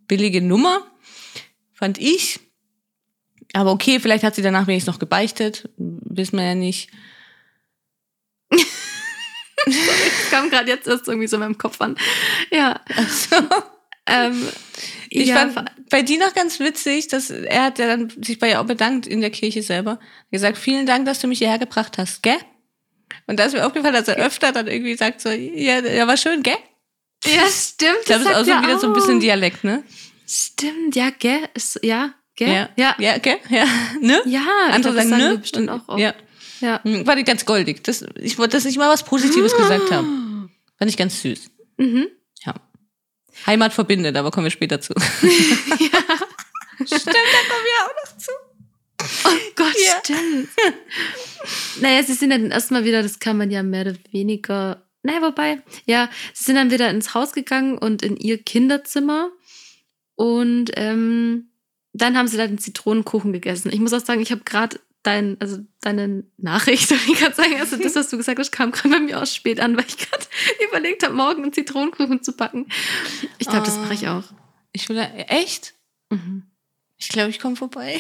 [0.08, 0.86] Billige Nummer,
[1.74, 2.40] fand ich.
[3.54, 5.70] Aber okay, vielleicht hat sie danach wenigstens noch gebeichtet.
[5.78, 6.92] Wissen wir ja nicht.
[9.66, 11.96] Das kam gerade jetzt erst irgendwie so in meinem Kopf an.
[12.52, 12.80] Ja.
[12.96, 13.38] Also,
[14.06, 14.48] Ähm,
[15.10, 18.50] ich ja, fand bei die noch ganz witzig, dass er hat ja dann sich bei
[18.50, 20.00] ihr auch bedankt in der Kirche selber.
[20.32, 22.38] Gesagt, vielen Dank, dass du mich hierher gebracht hast, gell?
[23.28, 26.18] Und da ist mir aufgefallen, dass er öfter dann irgendwie sagt so, ja, ja war
[26.18, 26.58] schön, gell?
[27.26, 28.00] Ja, stimmt.
[28.02, 29.84] Ich glaube, das ist auch so wieder so ein bisschen Dialekt, ne?
[30.28, 31.48] Stimmt, ja, gell?
[31.54, 32.50] Ist, ja, gell?
[32.50, 32.70] Ja.
[32.76, 32.96] ja.
[32.98, 33.38] Ja, okay.
[33.50, 33.66] Ja.
[34.02, 34.22] Ne?
[34.26, 34.42] Ja,
[34.72, 35.38] Andere glaub, das sagen, ne?
[35.38, 36.00] bestimmt auch oft.
[36.00, 36.14] Ja.
[36.60, 36.84] ja.
[36.84, 37.84] Hm, War die ganz goldig.
[37.84, 40.08] Das, ich wollte, dass ich mal was Positives gesagt habe.
[40.78, 41.52] Fand ich ganz süß.
[41.78, 42.08] Mhm.
[43.42, 43.48] Ja.
[43.48, 44.94] Heimat verbindet, aber kommen wir später zu.
[45.24, 47.12] Stimmt, da
[47.50, 48.32] kommen wir auch noch zu.
[49.26, 50.00] Oh Gott, Ja.
[50.04, 50.50] stimmt.
[51.82, 54.82] naja, sie sind dann erstmal wieder, das kann man ja mehr oder weniger.
[55.04, 59.30] Naja, wobei, ja, sie sind dann wieder ins Haus gegangen und in ihr Kinderzimmer.
[60.16, 61.50] Und ähm,
[61.92, 63.72] dann haben sie da den Zitronenkuchen gegessen.
[63.74, 67.78] Ich muss auch sagen, ich habe gerade dein, also deine Nachricht, ich gerade sagen, also
[67.78, 70.26] das, was du gesagt hast, kam gerade bei mir auch spät an, weil ich gerade
[70.70, 72.68] überlegt habe, morgen einen Zitronenkuchen zu backen.
[73.38, 73.82] Ich glaube, das Ah.
[73.82, 74.24] mache ich auch.
[74.72, 74.98] Ich will,
[75.28, 75.76] echt?
[76.10, 76.44] Mhm.
[76.98, 78.00] Ich glaube, ich komme vorbei.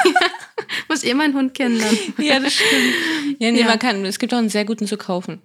[0.88, 1.98] Muss eh meinen Hund kennenlernen.
[2.18, 2.94] Ja, das stimmt.
[3.38, 3.66] Ja, nee, Ja.
[3.66, 5.40] man kann, es gibt auch einen sehr guten zu kaufen.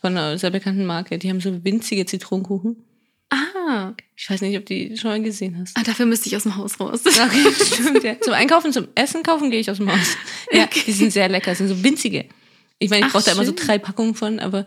[0.00, 1.18] Von einer sehr bekannten Marke.
[1.18, 2.82] Die haben so winzige Zitronenkuchen.
[3.30, 3.92] Ah.
[4.14, 5.76] Ich weiß nicht, ob du die schon mal gesehen hast.
[5.76, 7.00] ah, dafür müsste ich aus dem Haus raus.
[7.06, 8.20] Okay, stimmt, ja.
[8.20, 10.16] Zum Einkaufen, zum Essen kaufen gehe ich aus dem Haus.
[10.52, 10.82] Ja, Okay.
[10.86, 12.26] die sind sehr lecker, sind so winzige.
[12.78, 14.66] Ich meine, ich brauche da immer so drei Packungen von, aber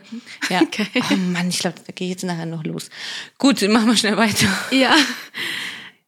[0.50, 0.62] ja.
[0.64, 0.88] Okay.
[1.12, 2.90] Oh Mann, ich glaube, da gehe ich jetzt nachher noch los.
[3.38, 4.48] Gut, machen wir schnell weiter.
[4.72, 4.96] Ja.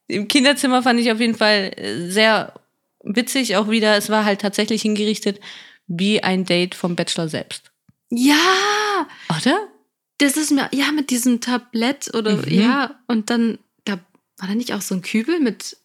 [0.08, 2.54] Im Kinderzimmer fand ich auf jeden Fall äh, sehr
[3.04, 3.95] witzig auch wieder.
[3.97, 5.39] Es war halt tatsächlich hingerichtet
[5.88, 7.72] wie ein Date vom Bachelor selbst.
[8.10, 8.36] Ja,
[9.30, 9.68] Oder?
[10.22, 12.43] Das ist mir, ja, mit diesem Tablett oder, Mhm.
[12.47, 13.93] ja, und dann, da
[14.38, 15.78] war da nicht auch so ein Kübel mit,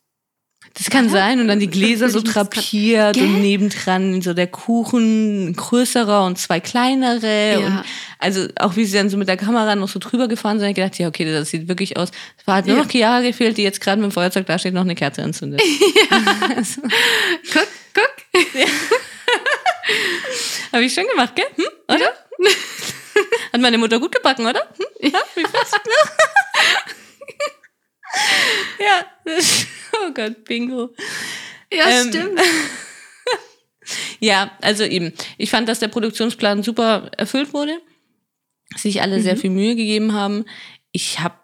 [0.75, 1.11] Das kann Ja.
[1.13, 1.39] sein.
[1.41, 6.59] Und dann die Gläser so drapiert und nebendran so der Kuchen ein größerer und zwei
[6.61, 7.53] kleinere.
[7.53, 7.67] Ja.
[7.69, 7.85] Und
[8.19, 10.75] also auch wie sie dann so mit der Kamera noch so drüber gefahren sind, ich
[10.75, 12.11] gedacht, ja, okay, das sieht wirklich aus.
[12.37, 12.83] Es war halt nur Ja.
[12.83, 15.63] noch Chiara gefehlt, die jetzt gerade mit dem Feuerzeug da steht, noch eine Kerze anzündet.
[16.57, 16.81] Also,
[17.53, 18.13] guck, guck.
[20.73, 21.47] Habe ich schon gemacht, gell?
[21.57, 21.65] Hm?
[21.95, 22.13] Oder?
[23.53, 24.61] Hat meine Mutter gut gebacken, oder?
[24.61, 25.11] Hm?
[25.13, 25.91] Ja, wie findest du?
[28.85, 29.07] ja.
[30.09, 30.91] Oh Gott, Bingo.
[31.73, 32.39] Ja, Ähm, stimmt.
[34.21, 35.15] Ja, also eben.
[35.39, 37.81] Ich fand, dass der Produktionsplan super erfüllt wurde.
[38.77, 39.41] Sich alle sehr Mhm.
[39.41, 40.45] viel Mühe gegeben haben.
[40.93, 41.37] Ich habe,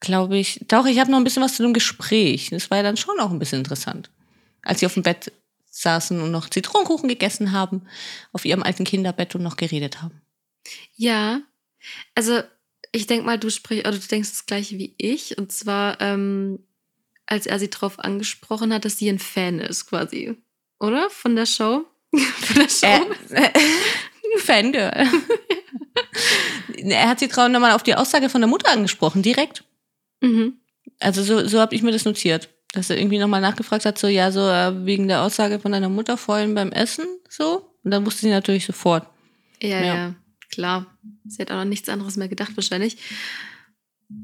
[0.00, 2.48] glaube ich, doch, ich habe noch ein bisschen was zu dem Gespräch.
[2.50, 4.08] Das war ja dann schon auch ein bisschen interessant.
[4.62, 5.30] Als sie auf dem Bett
[5.70, 7.86] saßen und noch Zitronenkuchen gegessen haben,
[8.32, 10.22] auf ihrem alten Kinderbett und noch geredet haben.
[10.96, 11.40] Ja,
[12.14, 12.40] also
[12.92, 16.60] ich denke mal, du sprichst, oder du denkst das gleiche wie ich, und zwar, ähm,
[17.26, 20.36] als er sie darauf angesprochen hat, dass sie ein Fan ist, quasi.
[20.80, 21.10] Oder?
[21.10, 21.84] Von der Show?
[22.14, 23.34] Von der Show?
[23.34, 23.50] Äh,
[24.38, 24.92] Fangirl.
[26.76, 29.64] er hat sie trauen nochmal auf die Aussage von der Mutter angesprochen, direkt.
[30.20, 30.54] mhm.
[31.00, 32.48] Also so, so habe ich mir das notiert.
[32.72, 35.88] Dass er irgendwie nochmal nachgefragt hat, so ja, so äh, wegen der Aussage von deiner
[35.88, 37.70] Mutter vorhin beim Essen, so.
[37.84, 39.06] Und dann wusste sie natürlich sofort.
[39.62, 39.84] Ja, Ja.
[39.84, 40.14] ja,
[40.58, 40.86] klar.
[41.24, 42.96] Sie hat auch noch nichts anderes mehr gedacht, wahrscheinlich.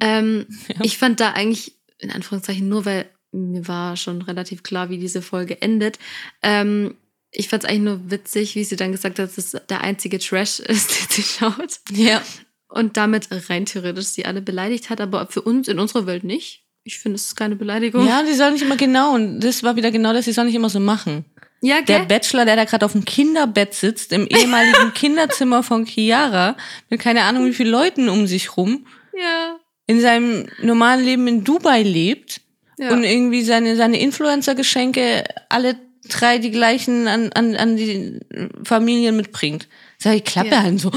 [0.01, 0.77] Ähm, Ja.
[0.83, 5.23] Ich fand da eigentlich, in Anführungszeichen, nur weil mir war schon relativ klar, wie diese
[5.23, 5.99] Folge endet.
[6.43, 6.97] Ähm,
[7.31, 10.19] ich fand es eigentlich nur witzig, wie sie dann gesagt hat, dass es der einzige
[10.19, 11.81] Trash ist, den sie schaut.
[11.93, 12.21] Ja.
[12.69, 16.65] Und damit rein theoretisch sie alle beleidigt hat, aber für uns in unserer Welt nicht.
[16.83, 18.07] Ich finde, es ist keine Beleidigung.
[18.07, 20.55] Ja, die soll nicht immer genau, und das war wieder genau das, die soll nicht
[20.57, 21.25] immer so machen.
[21.65, 22.07] Ja Der gell?
[22.07, 26.57] Bachelor, der da gerade auf dem Kinderbett sitzt, im ehemaligen Kinderzimmer von Chiara,
[26.91, 28.87] mit keine Ahnung wie viele Leuten um sich rum,
[29.19, 29.57] ja.
[29.87, 32.41] in seinem normalen Leben in Dubai lebt
[32.79, 32.91] ja.
[32.91, 35.77] und irgendwie seine, seine Influencer-Geschenke alle
[36.09, 38.21] drei die gleichen an, an, an die
[38.65, 39.69] Familien mitbringt.
[39.99, 40.63] Sag ich, Klappe Ja.
[40.63, 40.93] halten so,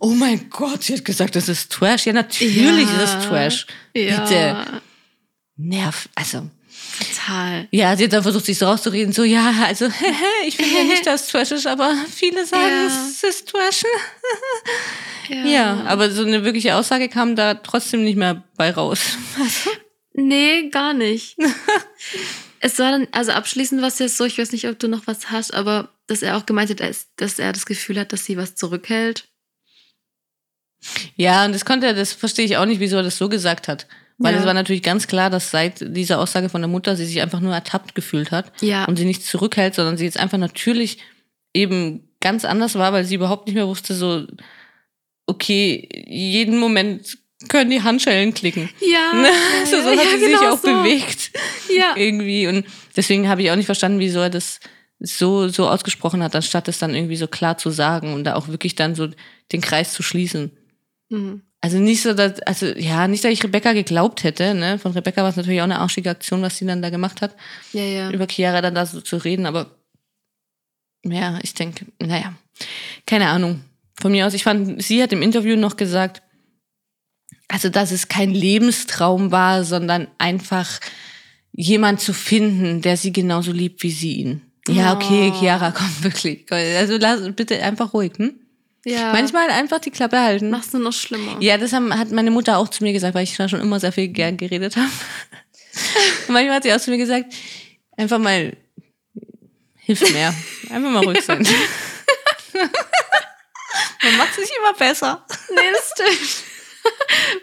[0.00, 2.06] oh mein Gott, sie hat gesagt, das ist Trash.
[2.06, 3.02] Ja, natürlich Ja.
[3.02, 3.66] ist es Trash.
[3.94, 4.20] ja.
[4.20, 4.82] Bitte.
[5.56, 6.48] Nerv, also.
[7.30, 7.68] Total.
[7.70, 9.86] Ja, sie hat dann versucht, sich so rauszureden, so, ja, also,
[10.46, 12.86] ich finde ja nicht, dass es Trash ist, aber viele sagen, Ja.
[12.86, 13.82] es ist Trash.
[15.44, 19.16] Ja, aber so eine wirkliche Aussage kam da trotzdem nicht mehr bei raus.
[20.12, 21.36] Nee, gar nicht.
[22.58, 25.06] es war dann, also abschließend war es ja so, ich weiß nicht, ob du noch
[25.06, 26.80] was hast, aber dass er auch gemeint hat,
[27.14, 29.28] dass er das Gefühl hat, dass sie was zurückhält.
[31.14, 33.68] Ja, und das konnte er, das verstehe ich auch nicht, wieso er das so gesagt
[33.68, 33.86] hat.
[34.22, 34.40] Weil Ja.
[34.40, 37.40] es war natürlich ganz klar, dass seit dieser Aussage von der Mutter sie sich einfach
[37.40, 38.84] nur ertappt gefühlt hat Ja.
[38.84, 40.98] und sie nicht zurückhält, sondern sie jetzt einfach natürlich
[41.54, 44.26] eben ganz anders war, weil sie überhaupt nicht mehr wusste, so,
[45.26, 47.16] okay, jeden Moment
[47.48, 48.68] können die Handschellen klicken.
[48.80, 49.12] Ja.
[49.22, 49.28] Ne?
[49.64, 50.68] so, so hat ja, sie sich genau auch so.
[50.82, 51.30] bewegt.
[51.74, 51.94] Ja.
[51.96, 52.46] Irgendwie.
[52.46, 52.66] Und
[52.96, 54.60] deswegen habe ich auch nicht verstanden, wieso er das
[54.98, 58.48] so, so ausgesprochen hat, anstatt es dann irgendwie so klar zu sagen und da auch
[58.48, 59.08] wirklich dann so
[59.52, 60.50] den Kreis zu schließen.
[61.08, 61.42] Mhm.
[61.62, 64.54] Also nicht so, dass, also ja, nicht, dass ich Rebecca geglaubt hätte.
[64.54, 64.78] Ne?
[64.78, 67.36] Von Rebecca war es natürlich auch eine arschige Aktion, was sie dann da gemacht hat,
[67.72, 68.10] Ja, ja.
[68.10, 69.76] über Chiara dann da so zu reden, aber
[71.04, 72.34] ja, ich denke, naja,
[73.06, 73.62] keine Ahnung.
[74.00, 76.22] Von mir aus, ich fand, sie hat im Interview noch gesagt,
[77.48, 80.80] also dass es kein Lebenstraum war, sondern einfach
[81.52, 84.42] jemand zu finden, der sie genauso liebt wie sie ihn.
[84.68, 85.38] Ja, okay, Oh.
[85.38, 86.50] Chiara, komm wirklich.
[86.50, 88.34] Also lass bitte einfach ruhig, hm?
[88.84, 89.12] Ja.
[89.12, 90.50] Manchmal einfach die Klappe halten.
[90.50, 91.36] machst du noch schlimmer.
[91.40, 93.78] Ja, das haben, hat meine Mutter auch zu mir gesagt, weil ich da schon immer
[93.78, 94.90] sehr viel gern geredet habe.
[96.28, 97.32] Manchmal hat sie auch zu mir gesagt,
[97.96, 98.56] einfach mal,
[99.76, 100.34] hilft mehr.
[100.70, 101.46] Einfach mal ruhig sein.
[104.02, 105.26] Man macht sich immer besser.
[105.50, 106.44] Nee, das stimmt.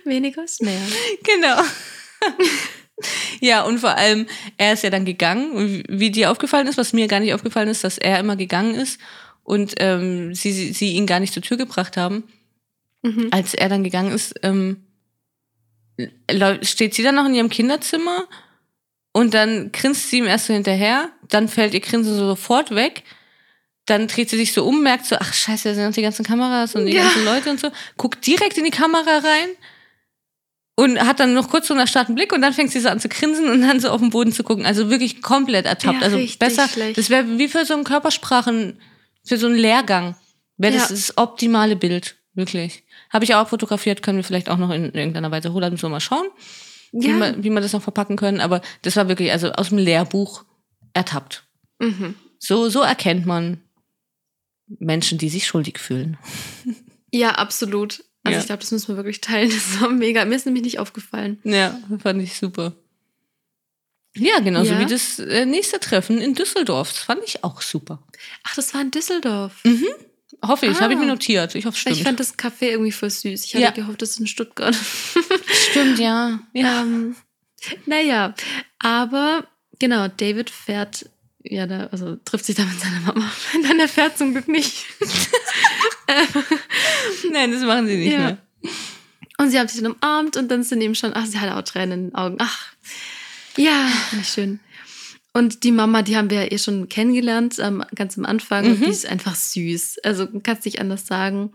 [0.05, 0.81] Weniger ist mehr.
[1.23, 1.61] Genau.
[3.39, 4.25] Ja, und vor allem,
[4.57, 5.51] er ist ja dann gegangen.
[5.51, 8.73] Und wie dir aufgefallen ist, was mir gar nicht aufgefallen ist, dass er immer gegangen
[8.73, 8.99] ist
[9.48, 12.24] und ähm, sie, sie, sie ihn gar nicht zur Tür gebracht haben.
[13.02, 13.30] Mhm.
[13.32, 14.84] Als er dann gegangen ist, ähm,
[16.64, 18.26] steht sie dann noch in ihrem Kinderzimmer
[19.14, 23.04] und dann grinst sie ihm erst so hinterher, dann fällt ihr Grinsen so sofort weg.
[23.86, 26.26] Dann dreht sie sich so um, merkt so, ach scheiße, da sind noch die ganzen
[26.26, 27.04] Kameras und die Ja.
[27.04, 29.50] ganzen Leute und so, guckt direkt in die Kamera rein
[30.76, 33.00] und hat dann noch kurz so einen erstarrten Blick und dann fängt sie so an
[33.00, 34.66] zu grinsen und dann so auf den Boden zu gucken.
[34.66, 36.02] Also wirklich komplett ertappt.
[36.02, 36.98] Ja, also besser, schlecht.
[36.98, 38.78] das wäre wie für so einen Körpersprachen,
[39.28, 40.15] für so einen Lehrgang.
[40.57, 40.95] Wäre das Ja.
[40.95, 42.84] das optimale Bild, wirklich.
[43.11, 45.89] Habe ich auch fotografiert, können wir vielleicht auch noch in irgendeiner Weise holen, müssen wir
[45.89, 46.28] mal schauen,
[46.91, 47.19] wie, Ja.
[47.19, 48.39] wir, wie wir das noch verpacken können.
[48.41, 50.43] Aber das war wirklich, also aus dem Lehrbuch
[50.93, 51.43] ertappt.
[51.80, 52.15] Mhm.
[52.39, 53.61] So, so erkennt man
[54.80, 56.17] Menschen, die sich schuldig fühlen.
[57.13, 58.03] Ja, absolut.
[58.25, 58.39] Also Ja.
[58.41, 59.49] ich glaube, das müssen wir wirklich teilen.
[59.53, 60.25] Das war mega.
[60.25, 61.39] Mir ist nämlich nicht aufgefallen.
[61.45, 62.73] Ja, fand ich super.
[64.20, 64.80] Ja, genauso Ja.
[64.80, 66.91] wie das äh, nächste Treffen in Düsseldorf.
[66.93, 68.01] Das fand ich auch super.
[68.43, 69.53] Ach, das war in Düsseldorf.
[70.45, 70.82] Hoffe ich, Ah.
[70.82, 71.55] habe ich mir notiert.
[71.55, 71.97] Ich hoffe, stimmt.
[71.97, 73.45] Ich fand das Café irgendwie voll süß.
[73.45, 73.72] Ich hatte Ja.
[73.72, 74.76] gehofft, das ist in Stuttgart.
[75.72, 76.39] stimmt, ja.
[76.53, 76.82] ja.
[76.82, 77.15] ähm,
[77.86, 78.34] naja,
[78.80, 79.47] aber
[79.80, 81.09] genau, David fährt,
[81.43, 83.32] ja, da, also trifft sich da mit seiner Mama.
[83.63, 84.86] Nein, er fährt zum Glück nicht.
[87.32, 88.20] Nein, das machen sie nicht Ja.
[88.20, 88.38] mehr.
[89.39, 91.61] Und sie haben sich dann umarmt und dann sind ihm schon, ach, sie hatte auch
[91.61, 92.38] Tränen in den Augen.
[92.39, 92.68] Ach,
[93.58, 94.60] ja, nicht schön.
[95.34, 98.66] Und die Mama, die haben wir ja eh schon kennengelernt, ähm, ganz am Anfang.
[98.66, 98.86] Und Mhm.
[98.86, 99.99] die ist einfach süß.
[100.03, 101.51] Also kannst nicht anders sagen.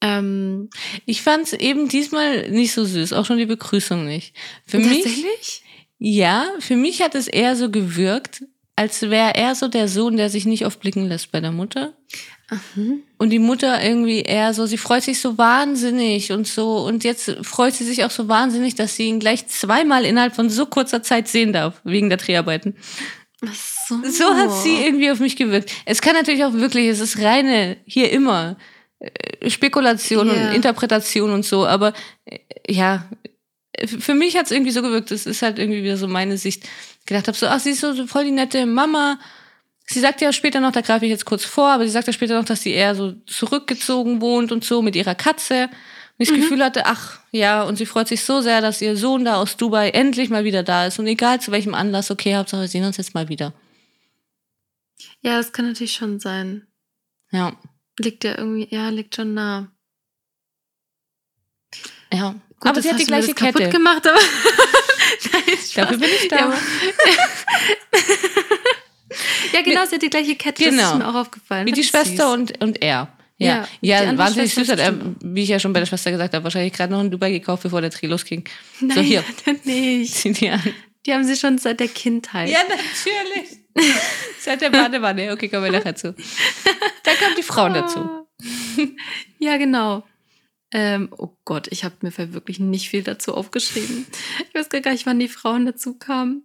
[0.00, 0.70] Ähm,
[1.06, 4.34] Ich fand es eben diesmal nicht so süß, auch schon die Begrüßung nicht.
[4.66, 5.62] Für mich, tatsächlich?
[5.98, 8.44] ja, für mich hat es eher so gewirkt,
[8.76, 11.96] als wäre er so der Sohn, der sich nicht oft blicken lässt bei der Mutter.
[12.50, 13.02] Mhm.
[13.18, 16.78] Und die Mutter irgendwie eher so, sie freut sich so wahnsinnig und so.
[16.78, 20.48] Und jetzt freut sie sich auch so wahnsinnig, dass sie ihn gleich zweimal innerhalb von
[20.48, 22.76] so kurzer Zeit sehen darf, wegen der Dreharbeiten.
[23.46, 24.02] Ach so.
[24.04, 25.72] So hat sie irgendwie auf mich gewirkt.
[25.84, 28.56] Es kann natürlich auch wirklich, es ist reine, hier immer,
[28.98, 30.32] äh, Spekulation Ja.
[30.48, 31.92] und Interpretation und so, aber
[32.24, 32.38] äh,
[32.68, 33.08] ja,
[33.86, 36.64] für mich hat es irgendwie so gewirkt, es ist halt irgendwie wieder so meine Sicht.
[37.00, 39.18] Ich gedacht habe so, ach, sie ist so voll die nette Mama.
[39.90, 42.12] Sie sagt ja später noch, da greife ich jetzt kurz vor, aber sie sagt ja
[42.12, 45.64] später noch, dass sie eher so zurückgezogen wohnt und so mit ihrer Katze.
[45.64, 45.70] Und
[46.18, 49.24] ich das Gefühl hatte, ach ja, und sie freut sich so sehr, dass ihr Sohn
[49.24, 50.98] da aus Dubai endlich mal wieder da ist.
[50.98, 53.54] Und egal zu welchem Anlass, okay, Hauptsache wir sehen uns jetzt mal wieder.
[55.22, 56.66] Ja, das kann natürlich schon sein.
[57.30, 57.56] Ja,
[57.98, 59.72] Liegt ja irgendwie, ja, liegt schon nah.
[62.12, 62.34] ja.
[62.60, 63.70] Gut, aber sie hat die gleiche das kaputt Kette.
[63.70, 64.18] gemacht, aber.
[65.32, 65.42] Nein.
[65.74, 66.36] Dafür bin ich da.
[66.36, 66.52] Ja,
[69.52, 70.64] ja, genau, sie hat die gleiche Kette.
[70.64, 70.92] Das Genau.
[70.92, 71.66] ist mir auch aufgefallen.
[71.66, 72.34] Wie die Schwester süß.
[72.34, 73.12] und, und er.
[73.40, 76.10] Ja, Ja, ja, wahnsinnig Schwester süß hat er, wie ich ja schon bei der Schwester
[76.10, 78.44] gesagt habe, wahrscheinlich gerade noch in Dubai gekauft, bevor der Dreh losging.
[78.80, 79.24] Nein, So, hier.
[79.46, 80.14] er nicht.
[80.14, 80.62] Zieh die an.
[81.06, 82.50] Die haben sie schon seit der Kindheit.
[82.50, 83.58] Ja, natürlich.
[84.40, 85.32] Seit der Badewanne.
[85.32, 86.12] Okay, kommen wir nachher zu.
[87.04, 88.08] Da kommen die Frauen dazu.
[89.38, 90.04] Ja, genau.
[90.72, 94.06] Ähm, oh Gott, ich habe mir wirklich nicht viel dazu aufgeschrieben.
[94.48, 96.44] Ich weiß gar nicht, wann die Frauen dazu kamen.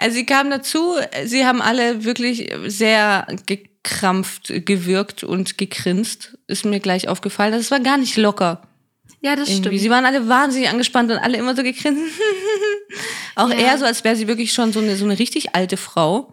[0.00, 0.94] Also sie kamen dazu,
[1.26, 6.38] sie haben alle wirklich sehr gekrampft gewirkt und gegrinst.
[6.46, 7.52] Ist mir gleich aufgefallen.
[7.52, 8.62] Das war gar nicht locker.
[9.20, 9.66] Ja, das Irgendwie.
[9.68, 9.80] stimmt.
[9.82, 12.02] Sie waren alle wahnsinnig angespannt und alle immer so gegrinst.
[13.36, 13.56] Auch Ja.
[13.56, 16.32] er so, als wäre sie wirklich schon so eine, so eine richtig alte Frau.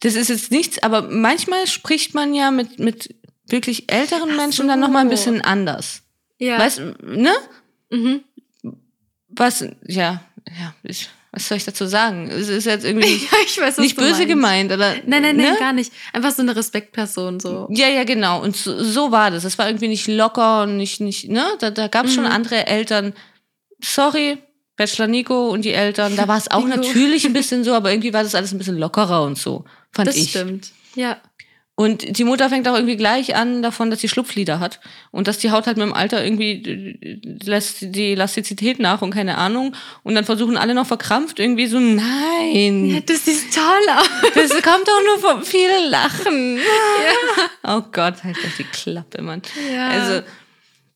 [0.00, 3.14] Das ist jetzt nichts, aber manchmal spricht man ja mit, mit
[3.46, 5.10] wirklich älteren Ach Menschen dann nochmal ein so.
[5.12, 6.02] bisschen anders.
[6.38, 6.58] ja.
[6.58, 7.32] Weißt du, ne?
[7.90, 8.24] Mhm.
[9.28, 10.24] Was, ja,
[10.58, 12.28] ja, ich, was soll ich dazu sagen?
[12.28, 13.16] Es ist jetzt irgendwie
[13.56, 14.28] Ja, weiß, nicht böse meinst.
[14.28, 14.94] gemeint, oder?
[15.06, 15.56] Nein, nein, nein, ne?
[15.58, 15.92] gar nicht.
[16.12, 17.68] Einfach so eine Respektperson, so.
[17.70, 18.42] Ja, ja, genau.
[18.42, 19.44] Und so, so war das.
[19.44, 21.44] Es war irgendwie nicht locker und nicht, nicht, ne?
[21.60, 22.30] Da, da gab es schon Mhm.
[22.32, 23.12] andere Eltern.
[23.82, 24.38] Sorry,
[24.76, 26.16] Bachelor Nico und die Eltern.
[26.16, 26.76] Da war es auch Nico.
[26.78, 30.08] natürlich ein bisschen so, aber irgendwie war das alles ein bisschen lockerer und so, fand
[30.08, 30.30] Das ich.
[30.30, 30.70] stimmt.
[30.96, 31.18] Ja.
[31.80, 34.80] Und die Mutter fängt auch irgendwie gleich an davon, dass sie Schlupflider hat
[35.12, 39.12] und dass die Haut halt mit dem Alter irgendwie äh, lässt die Elastizität nach und
[39.12, 39.74] keine Ahnung.
[40.02, 43.00] Und dann versuchen alle noch verkrampft irgendwie so, nein, ja.
[43.00, 44.08] Das sieht toll aus.
[44.34, 46.58] das kommt doch nur vom vielen Lachen.
[47.62, 49.40] Oh Gott, halt doch die Klappe, Mann.
[49.74, 49.88] Ja.
[49.88, 50.22] Also,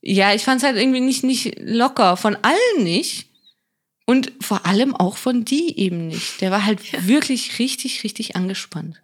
[0.03, 2.19] Ja, ich fand es halt irgendwie nicht, nicht locker.
[2.19, 3.29] Von allen nicht.
[4.05, 6.43] Und vor allem auch von die eben nicht.
[6.43, 7.07] Der war halt ja.
[7.07, 9.01] wirklich richtig, richtig angespannt.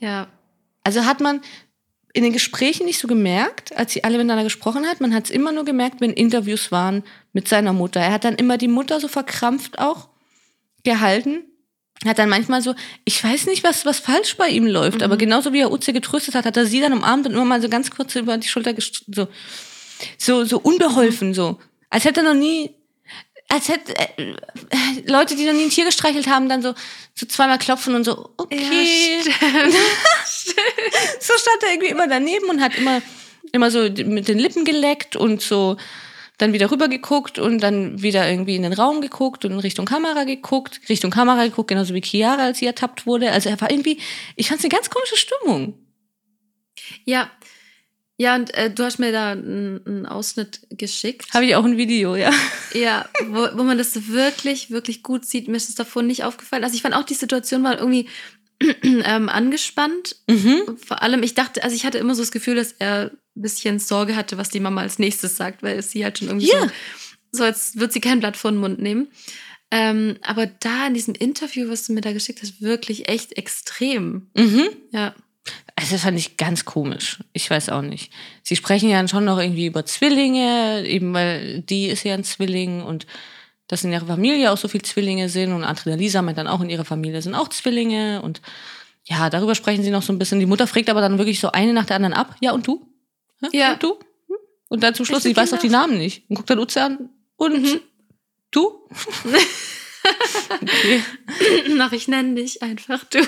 [0.00, 0.28] Ja.
[0.84, 1.40] Also hat man
[2.12, 5.00] in den Gesprächen nicht so gemerkt, als sie alle miteinander gesprochen hat.
[5.00, 8.00] Man hat es immer nur gemerkt, wenn Interviews waren mit seiner Mutter.
[8.00, 10.08] Er hat dann immer die Mutter so verkrampft auch
[10.84, 11.44] gehalten.
[12.04, 12.74] Hat dann manchmal so,
[13.04, 15.04] ich weiß nicht, was, was falsch bei ihm läuft, mhm.
[15.04, 17.62] aber genauso wie er Uze getröstet hat, hat er sie dann umarmt und immer mal
[17.62, 19.28] so ganz kurz über die Schulter so,
[20.18, 21.58] so, so unbeholfen, so.
[21.90, 22.74] Als hätte er noch nie
[23.52, 24.34] als hätte äh,
[25.06, 26.74] Leute, die noch nie ein Tier gestreichelt haben, dann so,
[27.14, 29.20] so zweimal klopfen und so, okay.
[29.26, 29.32] Ja,
[31.20, 33.02] so stand er irgendwie immer daneben und hat immer,
[33.52, 35.76] immer so mit den Lippen geleckt und so
[36.38, 39.84] dann wieder rüber geguckt und dann wieder irgendwie in den Raum geguckt und in Richtung
[39.84, 43.32] Kamera geguckt, Richtung Kamera geguckt, genauso wie Chiara, als sie ertappt wurde.
[43.32, 44.00] Also er war irgendwie,
[44.34, 45.74] ich fand es eine ganz komische Stimmung.
[47.04, 47.30] Ja,
[48.18, 51.32] ja, und äh, du hast mir da einen Ausschnitt geschickt.
[51.32, 52.30] Habe ich auch ein Video, ja.
[52.74, 55.48] Ja, wo, wo man das wirklich, wirklich gut sieht.
[55.48, 56.64] Mir ist das davor nicht aufgefallen.
[56.64, 58.08] Also ich fand auch, die Situation war irgendwie
[58.82, 60.16] ähm, angespannt.
[60.28, 60.78] Mhm.
[60.84, 63.78] Vor allem, ich dachte, also ich hatte immer so das Gefühl, dass er ein bisschen
[63.78, 66.60] Sorge hatte, was die Mama als nächstes sagt, weil sie halt schon irgendwie ja.
[66.60, 66.70] so,
[67.32, 69.08] so, als würde sie kein Blatt vor den Mund nehmen.
[69.70, 74.30] Ähm, aber da in diesem Interview, was du mir da geschickt hast, wirklich echt extrem.
[74.36, 74.68] Mhm.
[74.90, 75.14] Ja.
[75.82, 77.18] Also das fand ich ganz komisch.
[77.32, 78.12] Ich weiß auch nicht.
[78.44, 82.82] Sie sprechen ja schon noch irgendwie über Zwillinge, eben weil die ist ja ein Zwilling
[82.82, 83.04] und
[83.66, 86.60] dass in ihrer Familie auch so viele Zwillinge sind und Andrea Lisa meint dann auch
[86.60, 88.40] in ihrer Familie sind auch Zwillinge und
[89.06, 90.38] ja, darüber sprechen sie noch so ein bisschen.
[90.38, 92.36] Die Mutter fragt aber dann wirklich so eine nach der anderen ab.
[92.40, 92.86] Ja, und du?
[93.50, 93.72] Ja.
[93.72, 93.98] Und du?
[94.28, 94.36] Hm?
[94.68, 96.30] Und dann zum Schluss, sie weiß doch die Namen nicht.
[96.30, 97.10] Und guckt dann Utze an.
[97.34, 97.80] Und mhm.
[98.52, 98.88] du?
[100.62, 101.02] okay.
[101.76, 103.18] Mach ich nenne dich einfach du.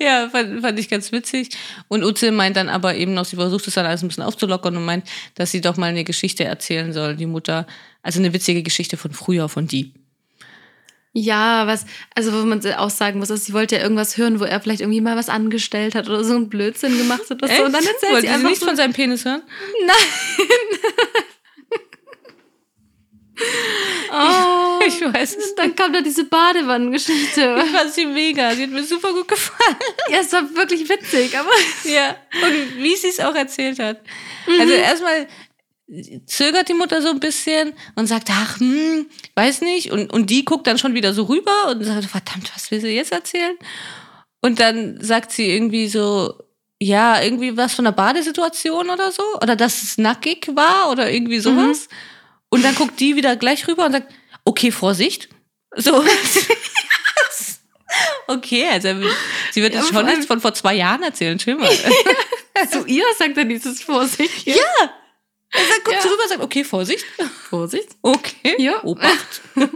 [0.00, 1.50] ja, fand, fand ich ganz witzig.
[1.88, 4.76] Und Uze meint dann aber eben noch, sie versucht es dann alles ein bisschen aufzulockern
[4.76, 7.66] und meint, dass sie doch mal eine Geschichte erzählen soll, die Mutter.
[8.02, 9.94] Also eine witzige Geschichte von früher, von die.
[11.16, 11.86] Ja, was,
[12.16, 14.80] also wo man auch sagen muss, also sie wollte ja irgendwas hören, wo er vielleicht
[14.80, 17.58] irgendwie mal was angestellt hat oder so einen Blödsinn gemacht hat oder Echt?
[17.58, 17.64] so.
[17.66, 19.42] Und dann erzählt wollte sie, sie nichts so, von seinem Penis hören?
[19.86, 21.24] Nein.
[24.12, 25.54] Oh, ich weiß es.
[25.54, 27.62] Dann kam da diese Badewannengeschichte.
[27.64, 28.54] Ich fand sie mega.
[28.54, 29.76] Sie hat mir super gut gefallen.
[30.10, 31.50] Ja, es war wirklich witzig, aber.
[31.84, 32.16] Ja.
[32.42, 34.02] Und wie sie es auch erzählt hat.
[34.46, 34.60] Mhm.
[34.60, 35.26] Also erstmal
[36.26, 39.90] zögert die Mutter so ein bisschen und sagt, ach, hm, weiß nicht.
[39.92, 42.88] Und, und die guckt dann schon wieder so rüber und sagt, verdammt, was will sie
[42.88, 43.56] jetzt erzählen?
[44.40, 46.34] Und dann sagt sie irgendwie so,
[46.80, 49.22] ja, irgendwie was von der Badesituation oder so.
[49.42, 51.88] Oder dass es nackig war oder irgendwie sowas.
[51.90, 51.94] Mhm.
[52.50, 54.12] Und dann guckt die wieder gleich rüber und sagt,
[54.44, 55.28] okay, Vorsicht.
[55.76, 56.04] So.
[58.28, 58.88] okay, also
[59.52, 61.70] sie wird ja, jetzt schon nichts von vor zwei Jahren erzählen, chill mal.
[62.70, 64.46] Zu ihr sagt er dieses Vorsicht.
[64.46, 64.54] Ja.
[65.50, 66.10] Er sagt, guckt ja.
[66.10, 67.04] rüber und sagt, okay, Vorsicht.
[67.48, 67.88] Vorsicht.
[68.02, 68.54] Okay.
[68.58, 68.82] Ja.
[68.84, 69.42] Obacht.
[69.56, 69.68] ja.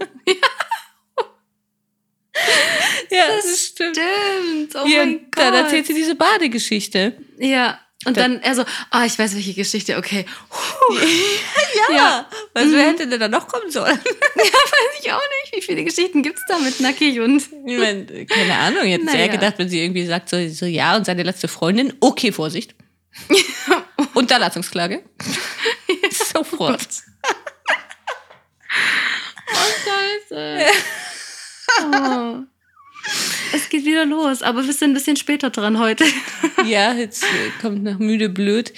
[3.11, 3.97] ja, das, das stimmt.
[3.97, 4.77] stimmt.
[4.77, 5.37] Oh ja, mein Gott.
[5.37, 7.17] Dann erzählt sie diese Badegeschichte.
[7.39, 7.81] Ja.
[8.05, 10.25] Und dann er so, ah, ich weiß welche Geschichte, okay.
[11.91, 12.29] ja, ja.
[12.55, 12.77] Was mhm.
[12.77, 13.99] hätte denn da noch kommen sollen?
[14.37, 15.57] ja, weiß ich auch nicht.
[15.57, 17.43] Wie viele Geschichten gibt es da mit nackig und.
[17.67, 19.19] Ich meine, keine Ahnung, jetzt naja.
[19.19, 22.77] eher gedacht, wenn sie irgendwie sagt, so, so ja, und seine letzte Freundin, okay, Vorsicht.
[24.15, 25.03] Unterlassungsklage.
[26.13, 26.87] Sofort.
[29.51, 30.67] oh, Scheiße.
[31.83, 32.58] Oh.
[33.55, 36.05] Es geht wieder los, aber wir sind ein bisschen später dran heute.
[36.67, 37.25] ja, jetzt
[37.61, 38.73] kommt noch müde blöd.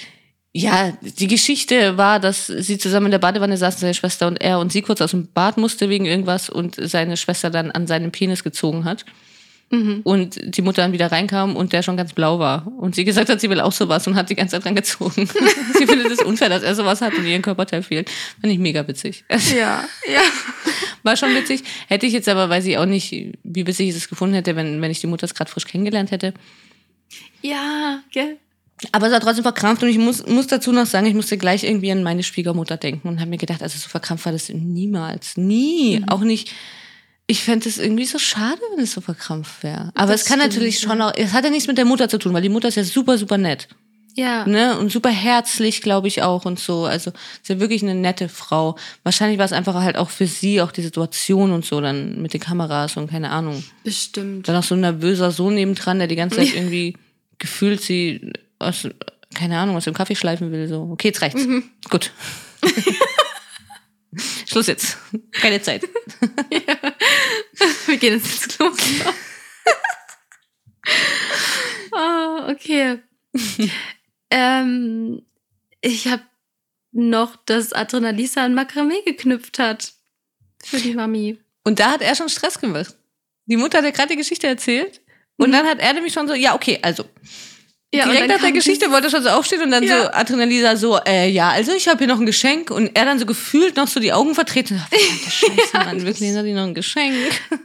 [0.53, 4.59] Ja, die Geschichte war, dass sie zusammen in der Badewanne saßen, seine Schwester und er,
[4.59, 8.11] und sie kurz aus dem Bad musste wegen irgendwas und seine Schwester dann an seinem
[8.11, 9.05] Penis gezogen hat.
[9.71, 10.01] Mhm.
[10.03, 12.67] Und die Mutter dann wieder reinkam und der schon ganz blau war.
[12.77, 15.27] Und sie gesagt hat, sie will auch sowas und hat die ganze Zeit dran gezogen.
[15.77, 18.09] sie findet es unfair, dass er sowas hat und ihren Körperteil fehlt.
[18.41, 19.23] Fand ich mega witzig.
[19.51, 20.21] Ja, ja.
[21.03, 21.63] War schon witzig.
[21.87, 23.11] Hätte ich jetzt aber, weiß ich auch nicht,
[23.43, 26.33] wie witzig ich es gefunden hätte, wenn, wenn ich die Mutter gerade frisch kennengelernt hätte.
[27.41, 28.37] Ja, gell?
[28.91, 31.63] Aber es war trotzdem verkrampft und ich muss, muss dazu noch sagen, ich musste gleich
[31.63, 35.37] irgendwie an meine Schwiegermutter denken und habe mir gedacht, also so verkrampft war das niemals.
[35.37, 35.99] Nie.
[35.99, 36.09] Mhm.
[36.09, 36.51] Auch nicht
[37.31, 39.91] ich fände es irgendwie so schade, wenn es so verkrampft wäre.
[39.95, 42.17] Aber das es kann natürlich schon auch, es hat ja nichts mit der Mutter zu
[42.17, 43.69] tun, weil die Mutter ist ja super, super nett.
[44.17, 44.45] Ja.
[44.45, 44.77] Ne?
[44.77, 46.83] Und super herzlich, glaube ich, auch und so.
[46.83, 48.77] Also, ist ja wirklich eine nette Frau.
[49.03, 52.33] Wahrscheinlich war es einfach halt auch für sie auch die Situation und so, dann mit
[52.33, 53.63] den Kameras und keine Ahnung.
[53.85, 54.49] Bestimmt.
[54.49, 56.97] Dann auch so ein nervöser Sohn nebendran, der die ganze Zeit irgendwie
[57.39, 58.89] gefühlt sie aus,
[59.33, 60.67] keine Ahnung, aus dem Kaffee schleifen will.
[60.67, 61.45] So, okay, jetzt reicht's.
[61.45, 61.63] Mhm.
[61.89, 62.11] Gut.
[64.47, 64.97] Schluss jetzt.
[65.31, 65.83] Keine Zeit.
[66.51, 66.75] ja.
[67.85, 68.71] Wir gehen jetzt ins Klo.
[71.93, 72.99] oh, okay.
[74.29, 75.21] ähm,
[75.81, 76.23] Ich habe
[76.91, 79.93] noch, dass Adrenalisa an Makramee geknüpft hat.
[80.63, 81.39] Für die Mami.
[81.63, 82.95] Und da hat er schon Stress gemacht.
[83.45, 85.01] Die Mutter hat ja gerade die Geschichte erzählt.
[85.37, 85.53] Und Mhm.
[85.53, 87.05] dann hat er nämlich schon so, ja, okay, also.
[87.93, 90.03] Ja, direkt nach der Geschichte wollte er schon so aufstehen und dann Ja.
[90.03, 92.71] so Adrenalisa so, äh, ja, also ich habe hier noch ein Geschenk.
[92.71, 94.75] Und er dann so gefühlt noch so die Augen vertreten.
[94.75, 97.15] und dachte, Scheiße, Mann, wirklich, hat die noch ein Geschenk.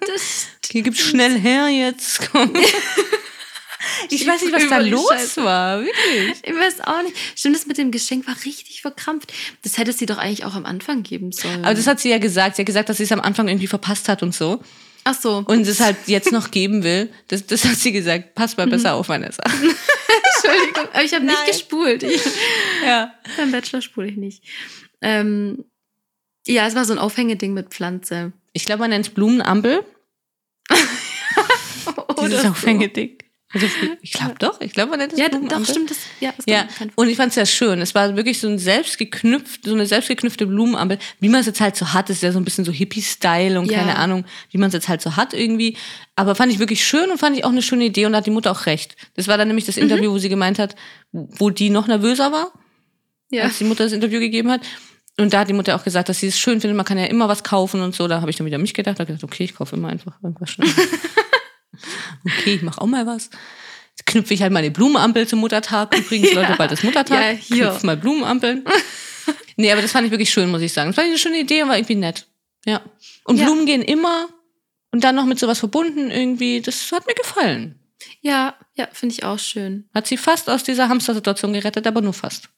[0.00, 2.30] Das Hier gibt's schnell her jetzt.
[2.32, 2.52] Komm.
[4.10, 5.44] Ich weiß nicht, was da los Scheiße.
[5.44, 6.34] war, wirklich.
[6.42, 7.14] Ich weiß auch nicht.
[7.36, 9.32] Stimmt, das mit dem Geschenk war richtig verkrampft.
[9.62, 11.64] Das hätte sie doch eigentlich auch am Anfang geben sollen.
[11.64, 12.56] Aber das hat sie ja gesagt.
[12.56, 14.60] Sie hat gesagt, dass sie es am Anfang irgendwie verpasst hat und so.
[15.08, 15.44] Ach so.
[15.46, 17.12] Und es halt jetzt noch geben will.
[17.28, 18.34] Das, das hat sie gesagt.
[18.34, 19.40] Pass mal besser auf, Vanessa.
[19.44, 22.02] Entschuldigung, aber ich habe nicht gespult.
[22.02, 22.20] Ich,
[22.84, 23.14] Ja.
[23.36, 24.42] beim Bachelor spule ich nicht.
[25.00, 25.64] Ähm,
[26.44, 28.32] ja, es war so ein Aufhängeding mit Pflanze.
[28.52, 29.84] Ich glaube, man nennt es Blumenampel.
[32.20, 32.44] Dieses.
[32.44, 33.18] Aufhängeding.
[33.52, 33.66] Also,
[34.02, 34.60] ich glaube doch.
[34.60, 35.90] Ich glaube, man nennt es Ja, doch, stimmt.
[35.90, 36.66] Das, ja, das Ja,
[36.96, 37.80] und ich fand es sehr schön.
[37.80, 41.76] Es war wirklich so ein selbstgeknüpft, so eine selbstgeknüpfte Blumenampel, wie man es jetzt halt
[41.76, 42.08] so hat.
[42.10, 43.78] Das ist ja so ein bisschen so Hippie-Style und Ja.
[43.78, 45.76] keine Ahnung, wie man es jetzt halt so hat irgendwie.
[46.16, 48.26] Aber fand ich wirklich schön und fand ich auch eine schöne Idee und da hat
[48.26, 48.96] die Mutter auch recht.
[49.14, 49.68] Das war dann nämlich Mhm.
[49.68, 50.74] das Interview, wo sie gemeint hat,
[51.12, 52.52] wo die noch nervöser war,
[53.30, 53.44] ja.
[53.44, 54.62] als die Mutter das Interview gegeben hat.
[55.18, 57.06] Und da hat die Mutter auch gesagt, dass sie es schön findet, man kann ja
[57.06, 58.06] immer was kaufen und so.
[58.08, 60.12] Da habe ich dann wieder an mich gedacht, habe gedacht, okay, ich kaufe immer einfach
[60.22, 60.68] irgendwas schnell.
[62.24, 63.30] okay, ich mache auch mal was.
[63.90, 65.96] Jetzt knüpfe ich halt meine Blumenampel zum Muttertag.
[65.96, 66.42] Übrigens, Ja.
[66.42, 67.20] Leute, bald ist Muttertag.
[67.20, 67.68] Ja, hier.
[67.70, 68.64] Knüpf mal Blumenampeln.
[69.56, 70.90] nee, aber das fand ich wirklich schön, muss ich sagen.
[70.90, 72.26] Das war eine schöne Idee und war irgendwie nett.
[72.66, 72.82] Ja.
[73.24, 73.46] Und Ja.
[73.46, 74.28] Blumen gehen immer
[74.92, 76.60] und dann noch mit sowas verbunden irgendwie.
[76.60, 77.78] Das hat mir gefallen.
[78.20, 79.88] ja, ja finde ich auch schön.
[79.94, 82.48] Hat sie fast aus dieser Hamster-Situation gerettet, aber nur fast.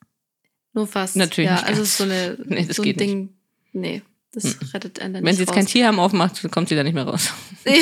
[0.73, 1.15] Nur fast.
[1.15, 1.97] Natürlich Ja, nicht also ganz.
[1.97, 3.09] so, eine, Nee, das so ein geht nicht.
[3.09, 3.29] Ding.
[3.71, 4.01] Nee,
[4.33, 5.55] das rettet einen dann Wenn nicht sie jetzt raus.
[5.55, 7.33] kein Tierheim aufmacht, kommt sie da nicht mehr raus.
[7.65, 7.73] ja.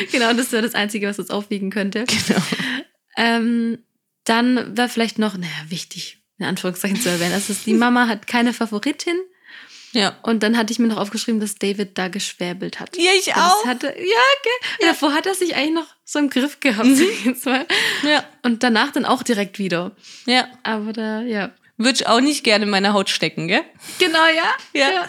[0.12, 2.04] Genau, das wäre das Einzige, was uns aufwiegen könnte.
[2.04, 2.40] Genau.
[3.16, 3.78] Ähm,
[4.24, 8.52] dann wäre vielleicht noch, naja, wichtig, in Anführungszeichen zu erwähnen, also die Mama hat keine
[8.52, 9.16] Favoritin.
[9.92, 10.16] Ja.
[10.22, 12.96] Und dann hatte ich mir noch aufgeschrieben, dass David da geschwärbelt hat.
[12.96, 13.66] Ja, ich Das auch.
[13.66, 14.88] hatte, ja, gell?
[14.88, 16.86] Davor hat er sich eigentlich noch so im Griff gehabt.
[17.24, 17.66] jetzt mal.
[18.04, 18.24] Ja.
[18.42, 19.96] Und danach dann auch direkt wieder.
[20.26, 20.46] Ja.
[20.62, 21.50] Aber da, ja.
[21.76, 23.64] Würde ich auch nicht gerne in meiner Haut stecken, gell?
[23.98, 24.54] Genau, ja.
[24.74, 25.08] Ja.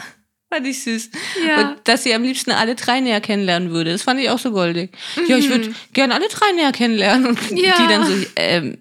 [0.54, 1.10] Fand ich süß.
[1.47, 1.70] Ja.
[1.72, 3.91] Und dass sie am liebsten alle drei näher kennenlernen würde.
[3.91, 4.91] Das fand ich auch so goldig.
[5.28, 7.28] Ja, ich würde gerne alle drei näher kennenlernen.
[7.28, 7.76] Und Ja.
[7.78, 8.78] die dann so, ähm,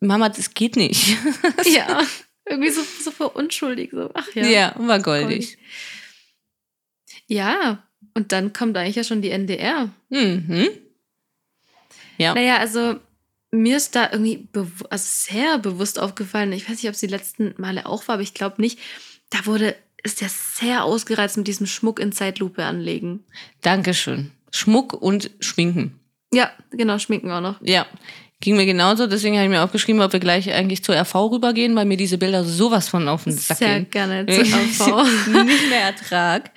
[0.00, 1.16] Mama, das geht nicht.
[1.64, 2.00] Ja.
[2.46, 3.90] Irgendwie so, so voll unschuldig.
[3.92, 4.10] So.
[4.14, 4.46] Ach ja.
[4.46, 5.58] Ja, war goldig.
[7.26, 7.82] Ja.
[8.14, 9.90] Und dann kommt eigentlich ja schon die NDR.
[10.08, 10.68] Mhm.
[12.16, 12.34] Ja.
[12.34, 12.96] Naja, also
[13.50, 14.46] mir ist da irgendwie
[14.90, 16.52] also sehr bewusst aufgefallen.
[16.52, 18.78] Ich weiß nicht, ob es die letzten Male auch war, aber ich glaube nicht.
[19.30, 23.24] Da wurde, ist ja sehr ausgereizt mit diesem Schmuck in Zeitlupe anlegen.
[23.62, 24.30] Dankeschön.
[24.52, 25.98] Schmuck und Schminken.
[26.32, 27.56] Ja, genau, schminken auch noch.
[27.62, 27.86] Ja.
[28.40, 31.74] Ging mir genauso, deswegen habe ich mir aufgeschrieben, ob wir gleich eigentlich zur RV rübergehen,
[31.74, 33.90] weil mir diese Bilder sowas von auf den Sack Sehr gehen.
[33.90, 35.04] gerne zu AV.
[35.44, 36.52] Nicht mehr Ertrag.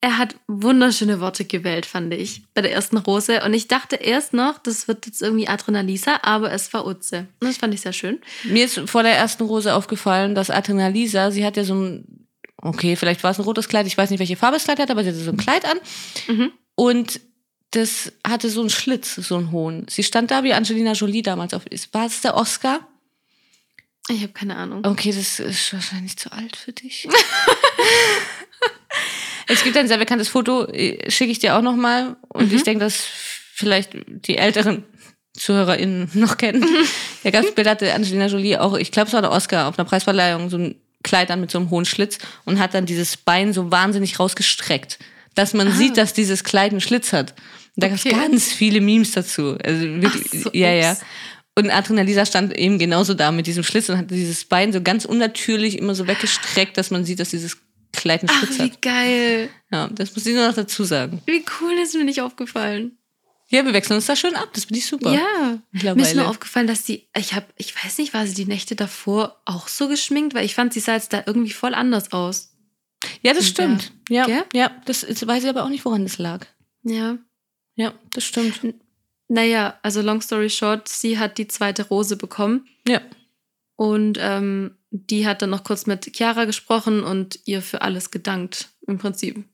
[0.00, 3.42] Er hat wunderschöne Worte gewählt, fand ich, bei der ersten Rose.
[3.44, 7.26] Und ich dachte erst noch, das wird jetzt irgendwie Adrenalisa, aber es war Utze.
[7.40, 8.20] Und das fand ich sehr schön.
[8.44, 12.27] Mir ist vor der ersten Rose aufgefallen, dass Adrenalisa, sie hat ja so ein,
[12.62, 14.90] okay, vielleicht war es ein rotes Kleid, ich weiß nicht, welche Farbe das Kleid hat,
[14.90, 15.78] aber sie hatte so ein Kleid an.
[16.28, 16.52] Mhm.
[16.74, 17.20] Und
[17.72, 19.86] das hatte so einen Schlitz, so einen hohen.
[19.90, 21.66] Sie stand da wie Angelina Jolie damals auf.
[21.66, 22.86] ist- War es der Oscar?
[24.10, 24.86] Ich habe keine Ahnung.
[24.86, 27.06] Okay, das ist wahrscheinlich zu alt für dich.
[29.48, 32.16] es gibt ein sehr bekanntes Foto, äh, schicke ich dir auch noch mal.
[32.28, 32.56] Und Mhm.
[32.56, 34.84] ich denke, dass vielleicht die älteren
[35.34, 36.64] ZuhörerInnen noch kennen.
[37.24, 40.50] Der Gastbild hatte Angelina Jolie auch, ich glaube, es war der Oscar auf einer Preisverleihung,
[40.50, 43.70] so ein Kleid an mit so einem hohen Schlitz und hat dann dieses Bein so
[43.70, 44.98] wahnsinnig rausgestreckt,
[45.34, 47.34] dass man sieht, dass dieses Kleid einen Schlitz hat.
[47.76, 48.08] Und da gab es Ah.
[48.10, 48.18] Okay.
[48.18, 49.56] ganz viele Memes dazu.
[49.64, 50.96] Also wirklich, so, ja, ja.
[51.54, 55.04] Und Adrenalisa stand eben genauso da mit diesem Schlitz und hatte dieses Bein so ganz
[55.04, 57.56] unnatürlich immer so weggestreckt, dass man sieht, dass dieses
[57.92, 58.82] Kleid einen Ach, Schlitz wie hat.
[58.82, 59.48] geil.
[59.72, 61.22] Ja, das muss ich nur noch dazu sagen.
[61.26, 62.97] Wie cool, ist mir nicht aufgefallen.
[63.50, 64.50] Ja, wir wechseln uns da schön ab.
[64.52, 65.12] Das finde ich super.
[65.12, 65.58] Ja.
[65.94, 68.76] Mir ist nur aufgefallen, dass sie, ich habe, ich weiß nicht, war sie die Nächte
[68.76, 72.54] davor auch so geschminkt, weil ich fand, sie sah jetzt da irgendwie voll anders aus.
[73.22, 73.50] Ja, das Ja.
[73.50, 73.92] stimmt.
[74.10, 74.44] Ja, Gell?
[74.52, 76.46] ja, das ist, weiß ich aber auch nicht, woran das lag.
[76.82, 77.16] Ja.
[77.76, 78.60] Ja, das stimmt.
[79.28, 83.00] Naja, also long story short, sie hat die zweite Rose bekommen Ja.
[83.76, 88.70] und ähm, die hat dann noch kurz mit Chiara gesprochen und ihr für alles gedankt,
[88.86, 89.44] im Prinzip.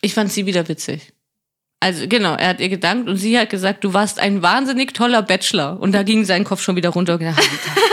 [0.00, 1.12] Ich fand sie wieder witzig.
[1.82, 5.22] Also genau, er hat ihr gedankt und sie hat gesagt, du warst ein wahnsinnig toller
[5.22, 5.80] Bachelor.
[5.80, 7.38] Und da ging sein Kopf schon wieder runter und gedacht,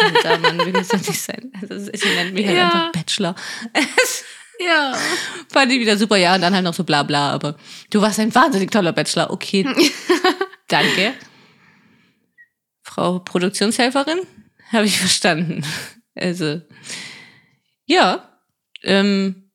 [0.03, 1.51] Alter, Alter, Mann, wie kann das nicht sein?
[1.61, 2.65] Also, sie nennt mich halt Ja.
[2.65, 3.35] einfach Bachelor.
[4.59, 4.97] Ja.
[5.51, 7.57] Fand ich wieder super, ja, und dann halt noch so bla bla, aber
[7.91, 9.29] du warst ein wahnsinnig toller Bachelor.
[9.29, 9.63] Okay,
[10.67, 11.13] danke.
[12.81, 14.19] Frau Produktionshelferin,
[14.71, 15.63] habe ich verstanden.
[16.15, 16.59] Also,
[17.85, 18.39] ja,
[18.81, 19.46] ähm,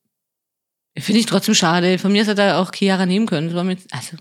[0.99, 1.99] finde ich trotzdem schade.
[1.99, 3.49] Von mir aus hätte er auch Chiara nehmen können.
[3.49, 4.17] Das war mit, also,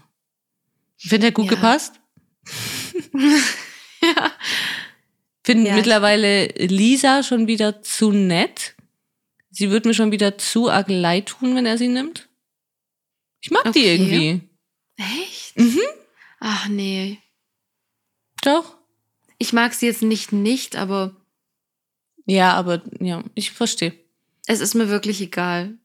[0.98, 1.52] ich finde, er gut Ja.
[1.56, 1.94] gepasst.
[4.02, 4.32] ja.
[5.44, 5.76] Finde Ja.
[5.76, 8.76] mittlerweile Lisa schon wieder zu nett.
[9.50, 12.30] Sie wird mir schon wieder zu arg leid tun, wenn er sie nimmt.
[13.42, 13.96] Ich mag die Okay.
[13.96, 14.42] irgendwie.
[14.98, 15.58] Echt?
[15.58, 15.80] Mhm.
[16.40, 17.18] Ach nee.
[18.44, 18.78] Doch.
[19.40, 21.16] Ich mag sie jetzt nicht nicht, aber
[22.28, 23.94] Ja, aber ja, ich verstehe.
[24.46, 25.78] es ist mir wirklich egal.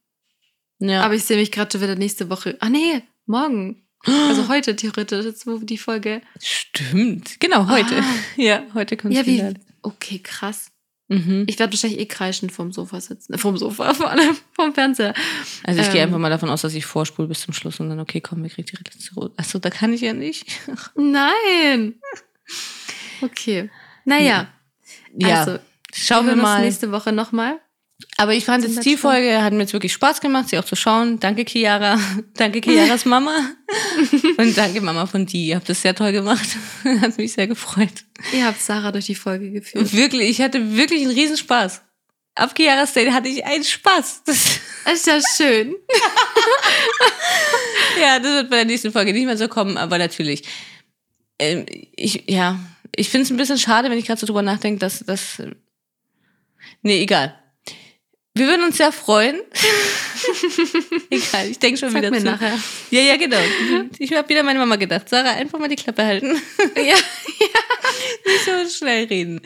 [0.79, 1.03] Ja.
[1.03, 2.57] Aber ich sehe mich gerade schon wieder nächste Woche.
[2.61, 3.83] Ah nee, morgen.
[4.05, 6.21] Also heute theoretisch, jetzt wo die Folge.
[6.41, 7.41] Stimmt.
[7.41, 7.97] Genau, heute.
[7.99, 8.05] Ah.
[8.37, 9.37] Ja, heute kommt Ja, wie.
[9.37, 9.55] Finale.
[9.83, 10.71] Okay, krass.
[11.09, 11.45] Mhm.
[11.47, 13.35] Ich werde wahrscheinlich eh kreischend vom Sofa sitzen.
[13.35, 15.15] Äh, vom Sofa, vor allem vom Fernseher.
[15.63, 16.09] Also ich gehe Ähm.
[16.09, 18.51] einfach mal davon aus, dass ich vorspule bis zum Schluss und dann, okay, komm, wir
[18.51, 19.33] kriegen die letzte Rot.
[19.37, 20.47] Achso, da kann ich ja nicht.
[20.97, 21.95] Nein.
[23.23, 23.71] Okay.
[24.05, 24.49] Naja,
[25.17, 25.59] Ja, also
[25.95, 26.63] schauen wir uns mal.
[26.63, 27.59] nächste Woche nochmal.
[28.19, 28.97] Aber ich fand jetzt die.
[28.97, 31.19] Folge, hat mir jetzt wirklich Spaß gemacht, sie auch zu schauen.
[31.19, 31.99] Danke, Chiara.
[32.35, 33.35] Danke, Chiaras Mama.
[34.37, 35.49] Und danke, Mama von die.
[35.49, 36.47] Ihr habt das sehr toll gemacht.
[37.01, 38.05] Hat mich sehr gefreut.
[38.33, 39.93] Ihr habt Sarah durch die Folge geführt.
[39.95, 41.83] Wirklich, ich hatte wirklich einen Riesenspaß.
[42.35, 44.25] Ab Chiaras Date hatte ich einen Spaß.
[44.25, 45.75] Das, Das ist ja schön.
[48.01, 50.43] ja, das wird bei der nächsten Folge nicht mehr so kommen, aber natürlich.
[51.39, 52.61] Ähm, ich, ja,
[52.95, 55.43] ich finde es ein bisschen schade, wenn ich gerade so drüber nachdenke, dass das.
[56.83, 57.39] Nee, egal.
[58.37, 59.41] Wir würden uns sehr freuen.
[61.11, 62.25] egal, ich denke schon Sag wieder mir zu.
[62.27, 62.59] nachher.
[62.91, 63.39] Ja, ja, genau.
[63.99, 65.09] Ich habe wieder meine Mama gedacht.
[65.09, 66.37] Sarah, einfach mal die Klappe halten.
[66.77, 66.97] Ja.
[68.27, 69.41] Nicht so schnell reden.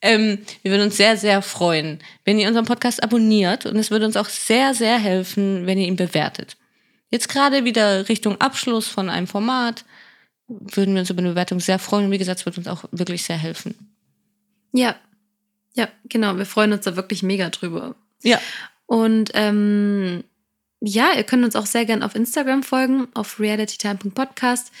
[0.00, 3.66] Ähm, wir würden uns sehr, sehr freuen, wenn ihr unseren Podcast abonniert.
[3.66, 6.56] Und es würde uns auch sehr, sehr helfen, wenn ihr ihn bewertet.
[7.10, 9.84] Jetzt gerade wieder Richtung Abschluss von einem Format
[10.46, 12.04] würden wir uns über eine Bewertung sehr freuen.
[12.06, 13.74] Und wie gesagt, es wird uns auch wirklich sehr helfen.
[14.72, 14.94] Ja.
[15.74, 16.36] Ja, genau.
[16.36, 17.96] Wir freuen uns da wirklich mega drüber.
[18.22, 18.40] Ja.
[18.86, 20.24] Und ähm,
[20.80, 24.72] ja, ihr könnt uns auch sehr gern auf Instagram folgen, auf realitytime.podcast.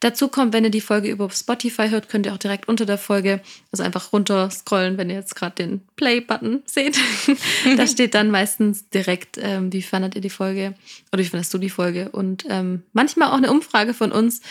[0.00, 2.98] Dazu kommt, wenn ihr die Folge über Spotify hört, könnt ihr auch direkt unter der
[2.98, 3.40] Folge,
[3.72, 6.98] also einfach runter scrollen, wenn ihr jetzt gerade den Play-Button seht.
[7.78, 10.74] da steht dann meistens direkt, ähm, wie fandet ihr die Folge
[11.12, 12.10] oder wie fandest du die Folge?
[12.10, 14.42] Und ähm, manchmal auch eine Umfrage von uns,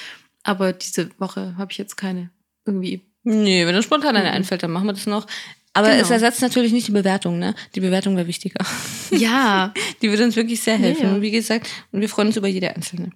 [0.41, 2.31] aber diese Woche habe ich jetzt keine
[2.65, 3.01] irgendwie.
[3.23, 4.35] Nee, wenn uns spontan eine Mhm.
[4.35, 5.27] einfällt, dann machen wir das noch.
[5.75, 6.01] Aber Genau.
[6.01, 7.53] es ersetzt natürlich nicht die Bewertung, ne?
[7.75, 8.65] Die Bewertung wäre wichtiger.
[9.11, 11.03] Ja, Die würde uns wirklich sehr helfen.
[11.03, 11.15] Ja, ja.
[11.15, 13.11] Und wie gesagt, und wir freuen uns über jede einzelne.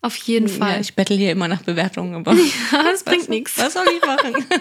[0.00, 0.80] auf jeden Ja, Fall.
[0.80, 2.34] ich bettel hier immer nach Bewertungen, aber
[2.72, 3.58] das bringt nichts.
[3.58, 4.32] Was soll ich machen?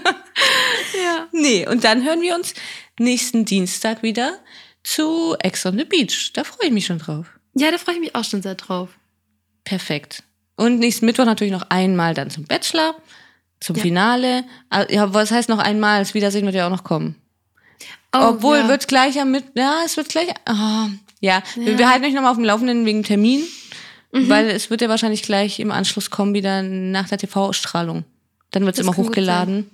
[1.06, 1.28] Ja.
[1.32, 2.54] nee, und dann hören wir uns
[3.00, 4.40] nächsten Dienstag wieder
[4.84, 6.32] zu Ex on the Beach.
[6.34, 7.28] Da freue ich mich schon drauf.
[7.56, 8.90] ja, da freue ich mich auch schon sehr drauf.
[9.64, 10.24] Perfekt.
[10.56, 12.96] Und nächsten Mittwoch natürlich noch einmal dann zum Bachelor,
[13.60, 13.82] zum Ja.
[13.84, 14.44] Finale.
[14.70, 16.00] Ah, Ja, was heißt noch einmal?
[16.00, 17.16] Das Wiedersehen wird ja auch noch kommen.
[18.14, 18.68] Oh, Obwohl, ja.
[18.70, 20.88] wird gleich am mit, ja, es wird gleich, ah,
[21.20, 21.78] ja, Wir, Ja.
[21.78, 23.42] wir halten euch nochmal auf dem Laufenden wegen Termin,
[24.14, 24.30] Mhm.
[24.30, 28.06] weil es wird ja wahrscheinlich gleich im Anschluss kommen, wieder nach der TV-Ausstrahlung.
[28.52, 29.70] Dann wird es immer hochgeladen.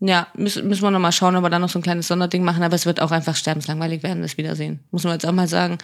[0.00, 2.62] Ja, müssen, müssen wir nochmal schauen, ob wir da noch so ein kleines Sonderding machen,
[2.64, 4.80] aber es wird auch einfach sterbenslangweilig werden, das Wiedersehen.
[4.90, 5.78] Muss man jetzt auch mal sagen.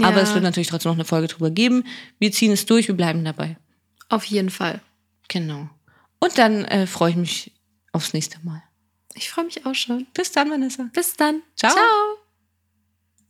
[0.00, 0.22] Aber Ja.
[0.22, 1.84] es wird natürlich trotzdem noch eine Folge drüber geben.
[2.18, 3.58] Wir ziehen es durch, wir bleiben dabei.
[4.08, 4.80] Auf jeden Fall.
[5.28, 5.68] Genau.
[6.18, 7.52] Und dann äh, freue ich mich
[7.92, 8.62] aufs nächste Mal.
[9.20, 10.06] Ich freue mich auch schon.
[10.14, 10.88] Bis dann, Vanessa.
[10.94, 11.42] Bis dann.
[11.54, 11.72] Ciao.
[11.72, 12.19] Ciao.